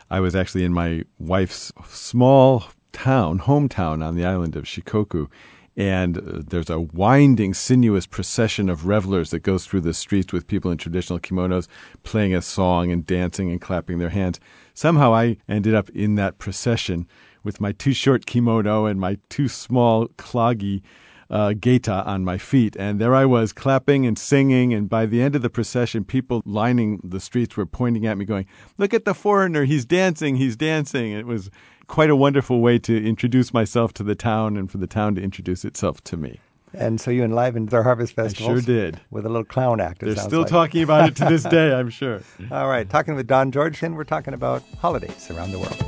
[0.08, 5.28] I was actually in my wife's small town, hometown on the island of Shikoku.
[5.76, 10.46] And uh, there's a winding, sinuous procession of revelers that goes through the streets with
[10.46, 11.68] people in traditional kimonos
[12.02, 14.40] playing a song and dancing and clapping their hands.
[14.74, 17.06] Somehow I ended up in that procession
[17.42, 20.82] with my too short kimono and my too small cloggy
[21.30, 22.76] uh, geta on my feet.
[22.76, 24.74] And there I was clapping and singing.
[24.74, 28.24] And by the end of the procession, people lining the streets were pointing at me,
[28.24, 28.46] going,
[28.78, 29.64] Look at the foreigner.
[29.64, 30.36] He's dancing.
[30.36, 31.12] He's dancing.
[31.12, 31.50] It was
[31.90, 35.20] quite a wonderful way to introduce myself to the town and for the town to
[35.20, 36.38] introduce itself to me.
[36.72, 38.54] And so you enlivened their harvest festival.
[38.54, 39.00] sure did.
[39.10, 40.00] With a little clown act.
[40.00, 40.48] They're still like.
[40.48, 42.20] talking about it to this day, I'm sure.
[42.52, 45.84] All right, talking with Don George, and we're talking about holidays around the world.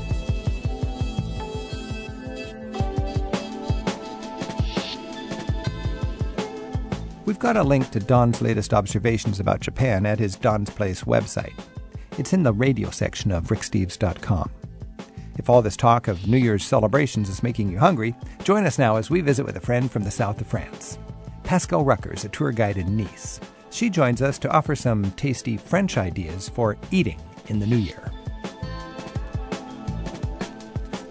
[7.26, 11.54] We've got a link to Don's latest observations about Japan at his Don's Place website.
[12.18, 14.50] It's in the radio section of ricksteves.com.
[15.38, 18.14] If all this talk of New Year's celebrations is making you hungry,
[18.44, 20.98] join us now as we visit with a friend from the south of France.
[21.42, 23.40] Pascal Rucker is a tour guide in Nice.
[23.70, 28.12] She joins us to offer some tasty French ideas for eating in the new year.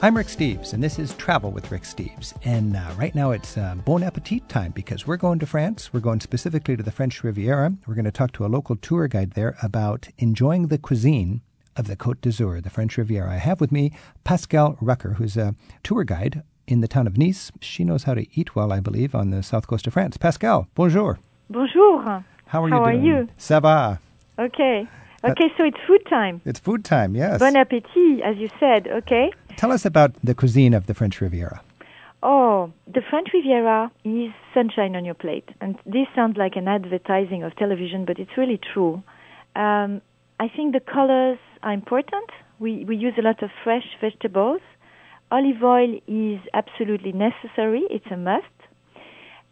[0.04, 2.34] I'm Rick Steves, and this is Travel with Rick Steves.
[2.44, 5.94] And uh, right now it's uh, Bon Appetit time because we're going to France.
[5.94, 7.74] We're going specifically to the French Riviera.
[7.86, 11.42] We're going to talk to a local tour guide there about enjoying the cuisine
[11.76, 13.32] of the Côte d'Azur, the French Riviera.
[13.32, 13.92] I have with me
[14.24, 17.52] Pascal Rucker, who's a tour guide in the town of Nice.
[17.62, 20.18] She knows how to eat well, I believe, on the south coast of France.
[20.18, 21.20] Pascal, bonjour.
[21.50, 22.24] Bonjour.
[22.48, 23.06] How are you How are doing?
[23.06, 23.28] you?
[23.38, 24.00] Ça va.
[24.40, 24.88] Okay.
[25.24, 26.42] Okay, so it's food time.
[26.46, 27.40] It's food time, yes.
[27.40, 28.88] Bon appetit, as you said.
[28.88, 29.32] Okay.
[29.56, 31.62] Tell us about the cuisine of the French Riviera.
[32.24, 35.50] Oh, the French Riviera is sunshine on your plate.
[35.60, 39.04] And this sounds like an advertising of television, but it's really true.
[39.56, 40.02] Um,
[40.40, 42.30] I think the colors are important.
[42.60, 44.62] We, we use a lot of fresh vegetables.
[45.32, 48.46] Olive oil is absolutely necessary, it's a must.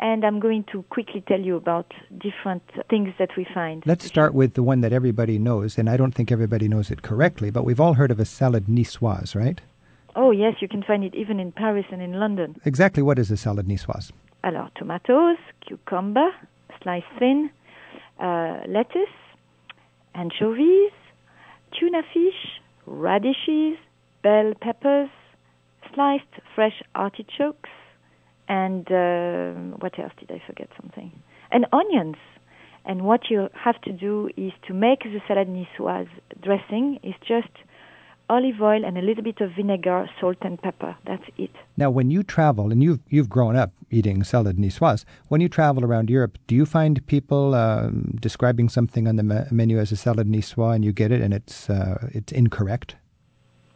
[0.02, 3.84] And I'm going to quickly tell you about different things that we find.
[3.86, 7.02] Let's start with the one that everybody knows, and I don't think everybody knows it
[7.02, 9.60] correctly, but we've all heard of a salad niçoise, right?
[10.16, 12.56] Oh, yes, you can find it even in Paris and in London.
[12.66, 14.12] Exactly what is a salad niçoise?
[14.44, 15.38] Alors, tomatoes,
[15.68, 16.30] cucumber,
[16.82, 17.50] sliced thin,
[18.22, 19.16] uh, lettuce,
[20.16, 20.92] anchovies,
[21.78, 23.78] tuna fish, radishes,
[24.24, 25.10] bell peppers,
[25.94, 27.70] sliced fresh artichokes,
[28.48, 30.70] and uh, what else did I forget?
[30.82, 31.12] Something.
[31.52, 32.18] And onions.
[32.86, 36.10] And what you have to do is to make the salad niçoise
[36.42, 37.52] dressing is just
[38.30, 40.96] olive oil and a little bit of vinegar, salt, and pepper.
[41.06, 41.50] That's it.
[41.78, 45.84] Now, when you travel, and you've you've grown up eating salad niçoise, when you travel
[45.84, 49.96] around Europe, do you find people um, describing something on the me- menu as a
[49.96, 52.96] salad niçoise, and you get it, and it's uh, it's incorrect?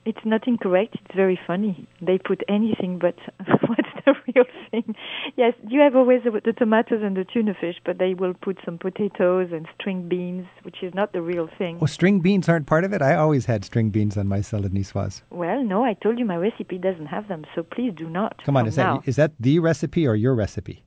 [0.06, 0.95] It's not incorrect.
[0.95, 1.88] It's very funny.
[2.01, 3.16] They put anything but
[3.68, 4.95] what's the real thing.
[5.38, 8.58] Yes, you have always the, the tomatoes and the tuna fish, but they will put
[8.66, 11.80] some potatoes and string beans, which is not the real thing.
[11.80, 13.01] Well, string beans aren't part of it?
[13.01, 15.22] I always had string beans on my salad niçoise.
[15.30, 18.43] Well, no, I told you my recipe doesn't have them, so please do not.
[18.43, 18.97] Come on, is now.
[18.97, 20.84] that is that the recipe or your recipe?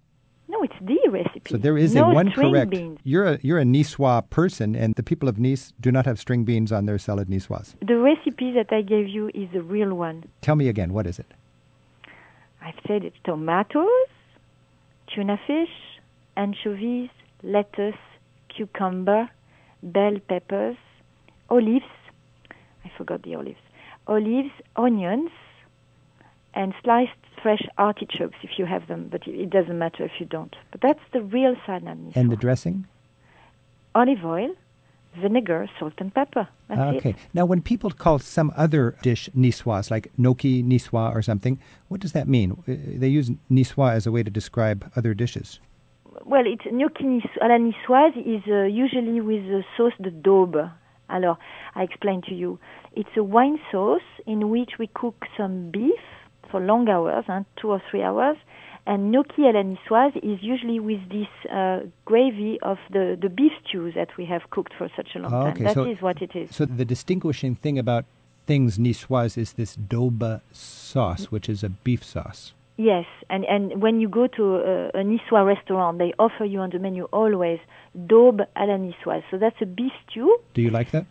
[0.49, 1.36] No, it's the recipe.
[1.49, 2.71] So there is no a one correct.
[2.71, 2.99] Beans.
[3.05, 6.45] You're a you're a Niçois person, and the people of Nice do not have string
[6.45, 7.75] beans on their salad niçoise.
[7.87, 10.25] The recipe that I gave you is the real one.
[10.41, 11.27] Tell me again, what is it?
[12.63, 14.09] I've said it's tomatoes,
[15.15, 15.71] tuna fish,
[16.37, 17.11] anchovies,
[17.43, 17.95] lettuce,
[18.49, 19.29] cucumber,
[19.83, 20.77] bell peppers,
[21.49, 21.85] olives.
[22.85, 23.59] I forgot the olives.
[24.09, 25.31] Olives, onions,
[26.55, 30.55] and sliced fresh artichokes if you have them, but it doesn't matter if you don't.
[30.71, 32.13] But that's the real niçoise.
[32.15, 32.87] And the dressing?
[33.95, 34.55] Olive oil,
[35.21, 36.49] vinegar, salt, and pepper.
[36.69, 37.11] That's okay.
[37.11, 37.17] it.
[37.33, 41.59] Now, when people call some other dish niçoise, like gnocchi niçoise or something,
[41.89, 42.53] what does that mean?
[42.53, 45.61] Uh, They use niçoise as a way to describe other dishes.
[46.25, 50.71] Well, it's gnocchi à la niçoise is uh, usually with the sauce de daube.
[51.09, 51.39] Alors,
[51.75, 52.59] I explain to you.
[52.95, 56.01] It's a wine sauce in which we cook some beef
[56.51, 58.37] for long hours, huh, two or three hours,
[58.87, 63.53] and gnocchi à la niçoise is usually with this uh, gravy of the, the beef
[63.65, 65.53] stew that we have cooked for such a long time.
[65.53, 66.55] okay, That is so- what it is.
[66.55, 68.05] So the distinguishing thing about
[68.47, 72.53] things niçoise is this daube sauce, which is a beef sauce.
[72.79, 76.69] Yes, and, and when you go to a, a Niçois restaurant, they offer you on
[76.69, 77.59] the menu always
[77.97, 79.23] daube à la niçoise.
[79.31, 80.37] So that's a beef stew.
[80.53, 81.07] Do you like that?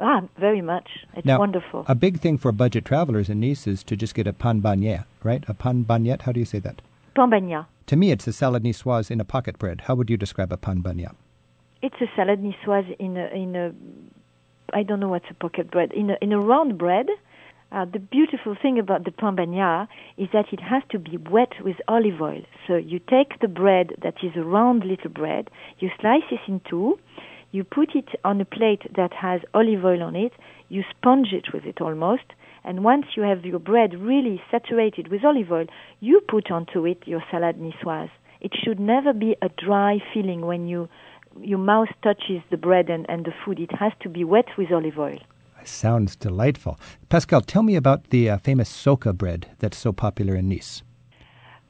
[0.00, 0.88] Ah, very much.
[1.14, 1.84] It's now, wonderful.
[1.88, 5.04] A big thing for budget travelers in Nice is to just get a pan bagnette,
[5.24, 5.44] right?
[5.48, 6.80] A pan bagnette, how do you say that?
[7.14, 7.66] Pain bagnat.
[7.86, 9.82] To me, it's a salad niçoise in a pocket bread.
[9.82, 11.16] How would you describe a pan bagnette?
[11.82, 13.72] It's a salad niçoise in a in a
[14.72, 17.06] I don't know what's a pocket bread in a in a round bread.
[17.70, 21.52] Uh, the beautiful thing about the pain bagnat is that it has to be wet
[21.62, 22.42] with olive oil.
[22.66, 26.60] So you take the bread that is a round little bread, you slice it in
[26.68, 26.98] two,
[27.50, 30.32] you put it on a plate that has olive oil on it,
[30.68, 32.24] you sponge it with it almost,
[32.64, 35.66] and once you have your bread really saturated with olive oil,
[36.00, 38.10] you put onto it your salad niçoise.
[38.40, 40.88] It should never be a dry feeling when you
[41.40, 43.60] your mouth touches the bread and, and the food.
[43.60, 45.18] It has to be wet with olive oil.
[45.64, 46.80] Sounds delightful.
[47.08, 50.82] Pascal, tell me about the uh, famous soca bread that's so popular in Nice.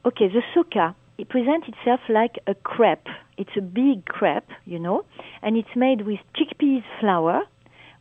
[0.05, 3.07] Okay, the soca, it presents itself like a crepe.
[3.37, 5.03] It's a big crepe, you know,
[5.41, 7.41] and it's made with chickpeas flour,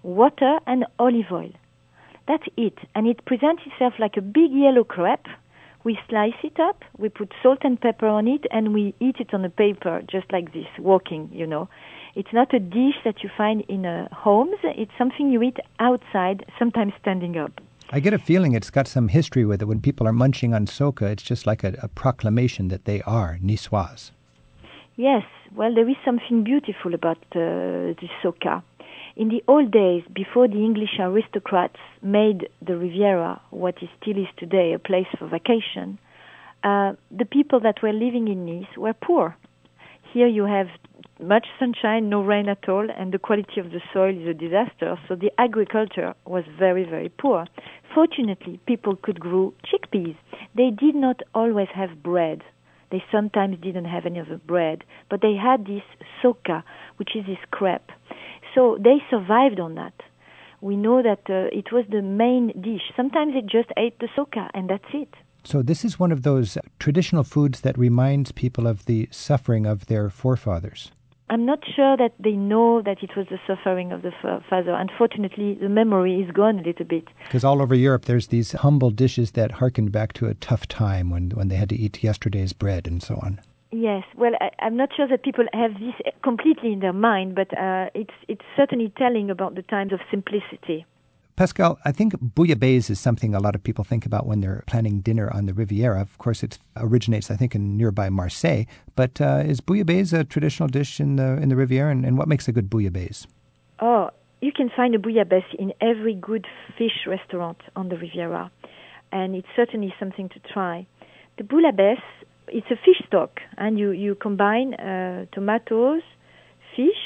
[0.05, 1.51] water, and olive oil.
[2.29, 2.79] That's it.
[2.95, 5.27] And it presents itself like a big yellow crepe.
[5.83, 9.35] We slice it up, we put salt and pepper on it, and we eat it
[9.35, 11.69] on a paper, just like this, walking, you know.
[12.15, 14.59] It's not a dish that you find in uh, homes.
[14.63, 17.61] It's something you eat outside, sometimes standing up.
[17.91, 19.65] I get a feeling it's got some history with it.
[19.65, 23.39] When people are munching on soca, it's just like a, a proclamation that they are
[23.43, 24.11] Niçoise.
[24.97, 25.23] Yes,
[25.57, 28.63] well, there is something beautiful about uh, the soca.
[29.17, 34.29] In the old days, before the English aristocrats made the Riviera what it still is
[34.37, 35.99] today, a place for vacation,
[36.65, 39.35] uh, the people that were living in Nice were poor.
[40.13, 40.69] Here you have
[41.21, 44.99] much sunshine, no rain at all, and the quality of the soil is a disaster.
[45.09, 47.47] So the agriculture was very, very poor.
[47.95, 50.17] Fortunately, people could grow chickpeas.
[50.55, 52.43] They did not always have bread.
[52.91, 55.83] They sometimes didn't have any other bread, but they had this
[56.23, 56.63] soca,
[56.97, 57.91] which is this crepe.
[58.55, 59.95] So they survived on that.
[60.61, 62.93] We know that uh, it was the main dish.
[62.97, 65.15] Sometimes they just ate the soca, and that's it.
[65.45, 69.87] So this is one of those traditional foods that reminds people of the suffering of
[69.87, 70.91] their forefathers.
[71.31, 74.73] I'm not sure that they know that it was the suffering of the fa- father.
[74.73, 77.05] Unfortunately, the memory is gone a little bit.
[77.25, 81.11] Because all over Europe, there's these humble dishes that harken back to a tough time
[81.11, 83.41] when, when they had to eat yesterday's bread and so on.
[83.71, 87.57] Yes, well, I, I'm not sure that people have this completely in their mind, but
[87.59, 90.87] uh, it's it's certainly telling about the times of simplicity.
[91.39, 94.99] Pascal, I think bouillabaisse is something a lot of people think about when they're planning
[94.99, 96.01] dinner on the Riviera.
[96.01, 98.65] Of course, it originates, I think, in nearby Marseille.
[98.97, 102.27] But uh, is bouillabaisse a traditional dish in the in the Riviera, and, and what
[102.27, 103.29] makes a good bouillabaisse?
[103.79, 104.11] Oh,
[104.41, 106.45] you can find a bouillabaisse in every good
[106.77, 108.51] fish restaurant on the Riviera,
[109.13, 110.89] and it's certainly something to try.
[111.37, 112.03] The bouillabaisse,
[112.49, 116.03] it's a fish stock, and you you combine uh, tomatoes,
[116.75, 117.03] fish,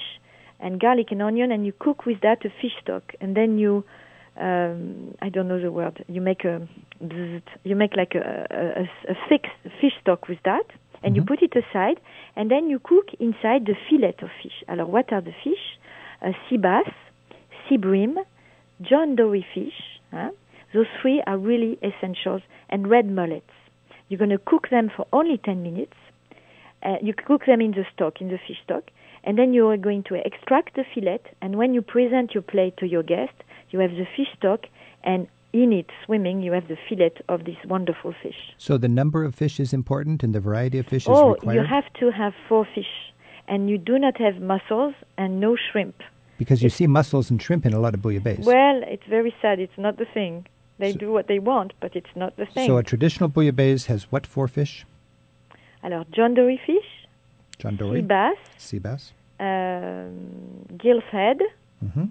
[0.58, 3.84] and garlic and onion, and you cook with that a fish stock, and then you
[4.40, 6.04] um, I don't know the word.
[6.08, 6.66] You make a
[7.64, 9.44] you make like a, a, a thick
[9.80, 10.64] fish stock with that,
[11.02, 12.00] and you put it aside,
[12.36, 14.64] and then you cook inside the fillet of fish.
[14.68, 15.78] Alors, what are the fish?
[16.24, 16.88] Uh, sea bass,
[17.68, 18.16] sea bream,
[18.80, 20.30] John Dory fish, huh?
[20.72, 22.42] Those three are really essentials.
[22.70, 23.50] And red mullets.
[24.08, 25.92] You're going to cook them for only 10 minutes.
[26.82, 28.84] Uh, you cook them in the stock, in the fish stock,
[29.24, 31.20] and then you are going to extract the fillet.
[31.40, 33.34] And when you present your plate to your guest,
[33.70, 34.66] you have the fish stock,
[35.04, 38.54] and in it, swimming, you have the fillet of this wonderful fish.
[38.58, 41.56] So the number of fish is important and the variety of fish oh, is required?
[41.56, 43.12] you have to have four fish,
[43.48, 45.96] and you do not have mussels and no shrimp.
[46.38, 48.44] because you see mussels and shrimp in a lot of bouillabaisse.
[48.44, 49.60] Well, it's very sad.
[49.60, 50.46] It's not the thing.
[50.78, 52.66] They do what they want, but it's not the thing.
[52.66, 54.84] so a traditional bouillabaisse has what four fish?
[55.84, 57.01] Alors, John Dory fish,
[57.62, 58.00] John Dory?
[58.00, 59.12] sea bass, Sea bass.
[59.40, 61.40] um, gilthead,
[61.94, 62.04] hmm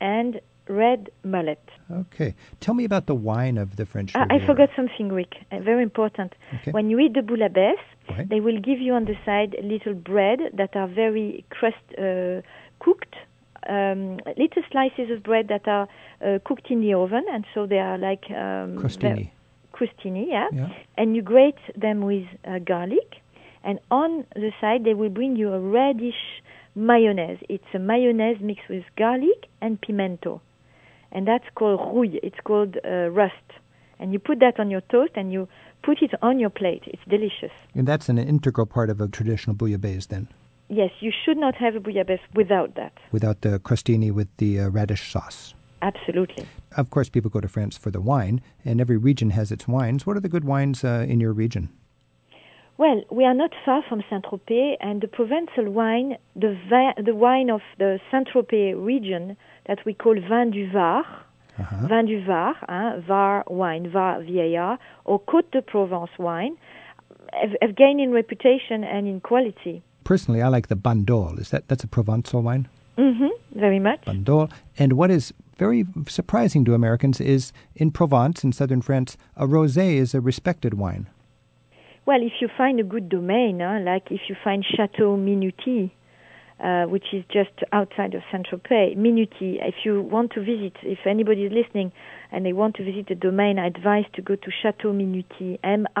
[0.00, 1.64] and red mullet.
[1.90, 2.34] Okay.
[2.60, 5.34] Tell me about the wine of the French Ah, I forgot something, Rick.
[5.50, 6.34] Uh, very important.
[6.56, 6.70] Okay.
[6.76, 8.28] When you eat the bouillabaisse, Right.
[8.28, 12.42] they will give you on the side little bread that are very crust uh,
[12.84, 13.14] cooked.
[13.68, 14.00] Um,
[14.44, 15.86] little slices of bread that are
[16.24, 19.30] uh, cooked in the oven, and so they are like um, crustini.
[19.72, 20.48] crostini, yeah.
[20.52, 20.68] Yeah.
[20.96, 23.08] And you grate them with uh, garlic,
[23.64, 26.42] and on the side they will bring you a reddish
[26.74, 27.38] mayonnaise.
[27.48, 30.40] It's a mayonnaise mixed with garlic and pimento,
[31.12, 32.20] and that's called rouille.
[32.22, 33.34] It's called uh, rust.
[34.00, 35.48] And you put that on your toast, and you
[35.82, 36.84] put it on your plate.
[36.86, 37.50] It's delicious.
[37.74, 40.28] And that's an integral part of a traditional bouillabaisse then,
[40.68, 42.92] Yes, you should not have a bouillabaisse without that.
[43.10, 45.54] without the crostini with the uh, radish sauce.
[45.82, 46.46] Absolutely.
[46.76, 50.06] Of course, people go to France for the wine, and every region has its wines.
[50.06, 51.70] What are the good wines uh, in your region?
[52.78, 56.56] Well, we are not far from Saint-Tropez, and the Provençal wine, the,
[57.04, 61.04] the wine of the Saint-Tropez region that we call Vin du Var,
[61.58, 61.88] Uh-huh.
[61.88, 66.56] Vin du Var, hein, Var wine, Var VAR, or Côte de Provence wine,
[67.32, 69.82] have, have gained in reputation and in quality.
[70.04, 71.36] Personally, I like the Bandol.
[71.40, 72.68] Is that that's a Provençal wine?
[72.96, 74.02] Mm-hmm, very much.
[74.04, 74.52] Bandol.
[74.78, 79.94] And what is very surprising to Americans is in Provence, in southern France, a rosé
[79.96, 81.08] is a respected wine.
[82.08, 85.94] Well, if you find a good domain, huh, like if you find Chateau Minuty,
[86.58, 91.42] uh, which is just outside of Saint-Tropez, Minuty, if you want to visit, if anybody
[91.42, 91.92] is listening
[92.32, 95.98] and they want to visit the domain, I advise to go to Chateau Minuty, M-I-N-U-T-Y.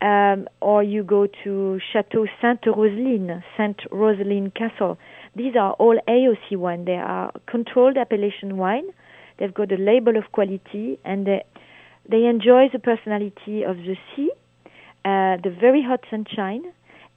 [0.00, 4.98] Um, or you go to Chateau Sainte Roseline, Sainte Roseline Castle.
[5.36, 6.84] These are all AOC wine.
[6.84, 8.88] They are controlled appellation wine.
[9.38, 11.44] They've got a label of quality, and they
[12.08, 14.30] they enjoy the personality of the sea,
[15.04, 16.64] uh, the very hot sunshine,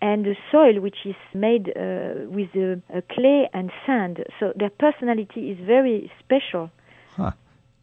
[0.02, 4.24] and the soil, which is made uh, with uh, uh, clay and sand.
[4.40, 6.72] So their personality is very special.
[7.16, 7.32] Huh.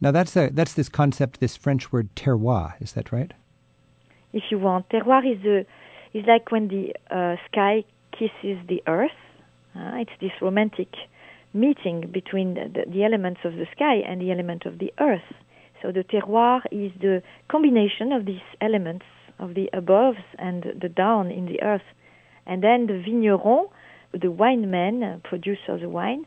[0.00, 2.74] Now that's a, that's this concept, this French word terroir.
[2.80, 3.32] Is that right?
[4.32, 4.88] if you want.
[4.88, 5.66] Terroir is a,
[6.16, 9.10] is like when the uh, sky kisses the earth.
[9.76, 10.88] Uh, it's this romantic
[11.54, 15.22] meeting between the, the, the elements of the sky and the element of the earth.
[15.82, 19.06] So the terroir is the combination of these elements
[19.38, 21.82] of the above and the down in the earth.
[22.46, 23.66] And then the vigneron,
[24.12, 26.26] the wine man, uh, producer of the wine,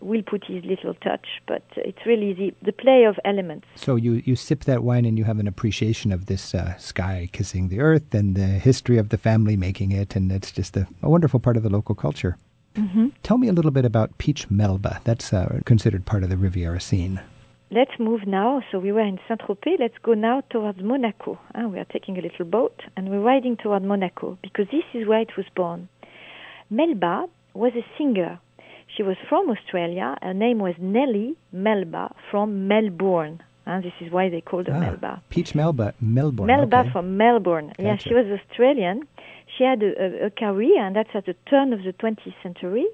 [0.00, 3.66] will put his little touch, but it's really the, the play of elements.
[3.76, 7.30] So you, you sip that wine and you have an appreciation of this uh, sky
[7.32, 10.86] kissing the earth and the history of the family making it, and it's just a,
[11.02, 12.36] a wonderful part of the local culture.
[12.74, 13.08] Mm-hmm.
[13.22, 15.00] Tell me a little bit about Peach Melba.
[15.04, 17.20] That's uh, considered part of the Riviera scene.
[17.70, 18.62] Let's move now.
[18.70, 19.78] So we were in Saint Tropez.
[19.80, 21.38] Let's go now towards Monaco.
[21.54, 25.06] Ah, we are taking a little boat and we're riding toward Monaco because this is
[25.08, 25.88] where it was born.
[26.70, 28.38] Melba was a singer.
[28.96, 30.16] She was from Australia.
[30.22, 33.42] Her name was Nellie Melba from Melbourne.
[33.66, 35.22] And this is why they called her Ah, Melba.
[35.28, 36.46] Peach Melba, Melbourne.
[36.46, 36.90] Melba okay.
[36.92, 37.72] from Melbourne.
[37.80, 39.08] Yeah, she was Australian.
[39.58, 42.86] She had a, a, a career, and that's at the turn of the 20th century.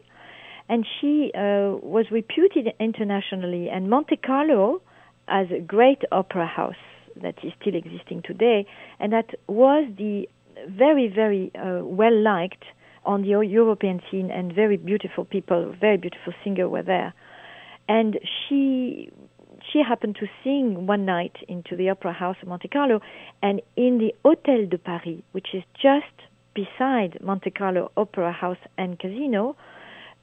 [0.72, 3.68] And she uh, was reputed internationally.
[3.68, 4.80] And Monte Carlo
[5.28, 6.84] has a great opera house
[7.20, 8.66] that is still existing today,
[8.98, 10.26] and that was the
[10.66, 12.64] very, very uh, well liked
[13.04, 17.12] on the European scene, and very beautiful people, very beautiful singer were there.
[17.86, 18.18] And
[18.48, 19.10] she
[19.70, 23.02] she happened to sing one night into the opera house of Monte Carlo,
[23.42, 26.16] and in the Hôtel de Paris, which is just
[26.54, 29.54] beside Monte Carlo Opera House and Casino,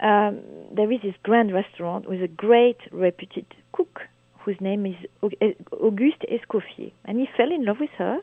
[0.02, 0.40] um,
[0.72, 4.02] there is this grand restaurant with a great reputed cook
[4.40, 4.96] whose name is
[5.42, 8.20] eh, Auguste Escoffier, and he fell in love with her,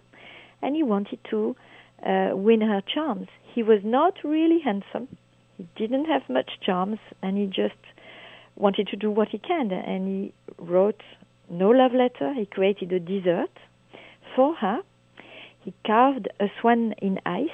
[0.63, 1.55] and he wanted to
[2.05, 3.29] uh, win her charms.
[3.55, 5.09] He was not really handsome.
[5.57, 7.81] He didn't have much charms, and he just
[8.57, 9.71] wanted to do what he can.
[9.71, 11.03] And he wrote
[11.51, 12.35] no love letter.
[12.35, 13.51] He created a dessert
[14.35, 14.81] for her.
[15.63, 17.49] He carved a swan in ice,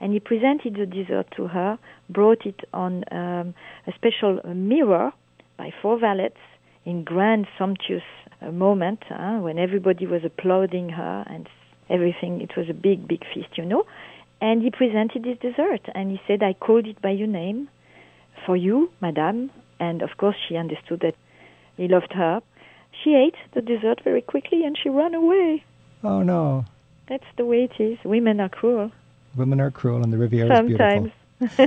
[0.00, 1.78] and he presented the dessert to her.
[2.08, 3.54] Brought it on um,
[3.86, 5.12] a special uh, mirror
[5.56, 6.38] by four valets
[6.84, 8.02] in grand, sumptuous
[8.40, 11.48] uh, moment huh, when everybody was applauding her and
[11.90, 12.40] everything.
[12.40, 13.84] It was a big, big feast, you know.
[14.40, 17.68] And he presented his dessert and he said, I called it by your name
[18.44, 19.50] for you, madame.
[19.80, 21.14] And of course, she understood that
[21.76, 22.40] he loved her.
[23.02, 25.64] She ate the dessert very quickly and she ran away.
[26.04, 26.64] Oh no.
[27.08, 27.98] That's the way it is.
[28.04, 28.90] Women are cruel.
[29.36, 30.76] Women are cruel and the Riviera is Sometimes.
[30.76, 31.10] beautiful.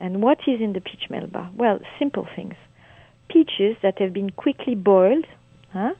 [0.00, 1.50] and what is in the peach melba?
[1.54, 2.54] Well, simple things.
[3.28, 5.26] Peaches that have been quickly boiled
[5.72, 5.92] huh,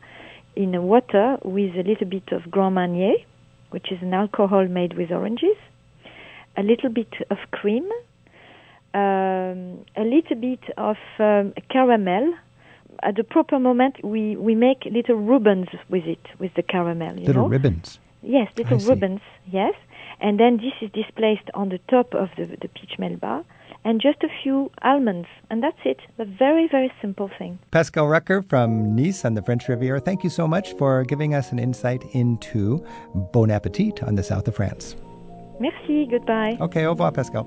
[0.56, 3.14] in water with a little bit of Grand Marnier,
[3.70, 5.56] which is an alcohol made with oranges,
[6.56, 7.86] a little bit of cream,
[8.94, 12.34] um, a little bit of um, caramel.
[13.02, 17.18] At the proper moment, we, we make little ribbons with it, with the caramel.
[17.20, 17.48] You Little know?
[17.48, 17.98] ribbons.
[18.22, 19.74] Yes, little ribbons, yes.
[20.20, 23.44] And then this is displaced on the top of the, the peach melba,
[23.84, 25.98] and just a few almonds, and that's it.
[26.18, 27.58] A very, very simple thing.
[27.70, 31.52] Pascal Rucker from Nice on the French Riviera, thank you so much for giving us
[31.52, 32.84] an insight into
[33.32, 34.96] Bon Appetit on the south of France.
[35.60, 36.56] Merci, goodbye.
[36.60, 37.46] Okay, au revoir, Pascal.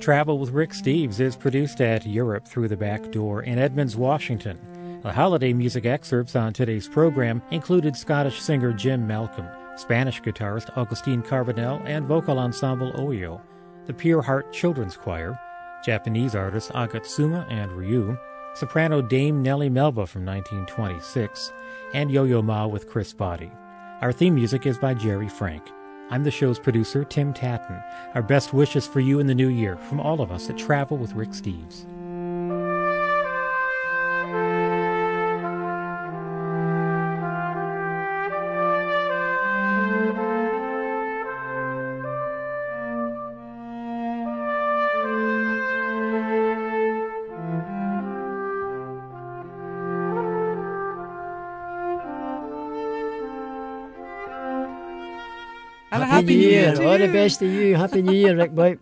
[0.00, 4.58] Travel with Rick Steves is produced at Europe Through the Back Door in Edmonds, Washington.
[5.02, 9.46] The holiday music excerpts on today's program included Scottish singer Jim Malcolm,
[9.76, 13.42] Spanish guitarist Augustine Carbonell, and vocal ensemble Oyo,
[13.86, 15.38] the Pure Heart Children's Choir,
[15.84, 18.16] Japanese artists Agatsuma and Ryu,
[18.54, 21.52] soprano Dame Nellie Melba from 1926,
[21.92, 23.54] and Yo-Yo Ma with Chris Botti.
[24.00, 25.62] Our theme music is by Jerry Frank.
[26.10, 27.82] I'm the show's producer, Tim Tattan.
[28.14, 30.96] Our best wishes for you in the new year from all of us at Travel
[30.96, 31.84] with Rick Steves.
[56.30, 57.76] Happy new year All the best to you.
[57.76, 58.76] Happy New Year, Rick Boy.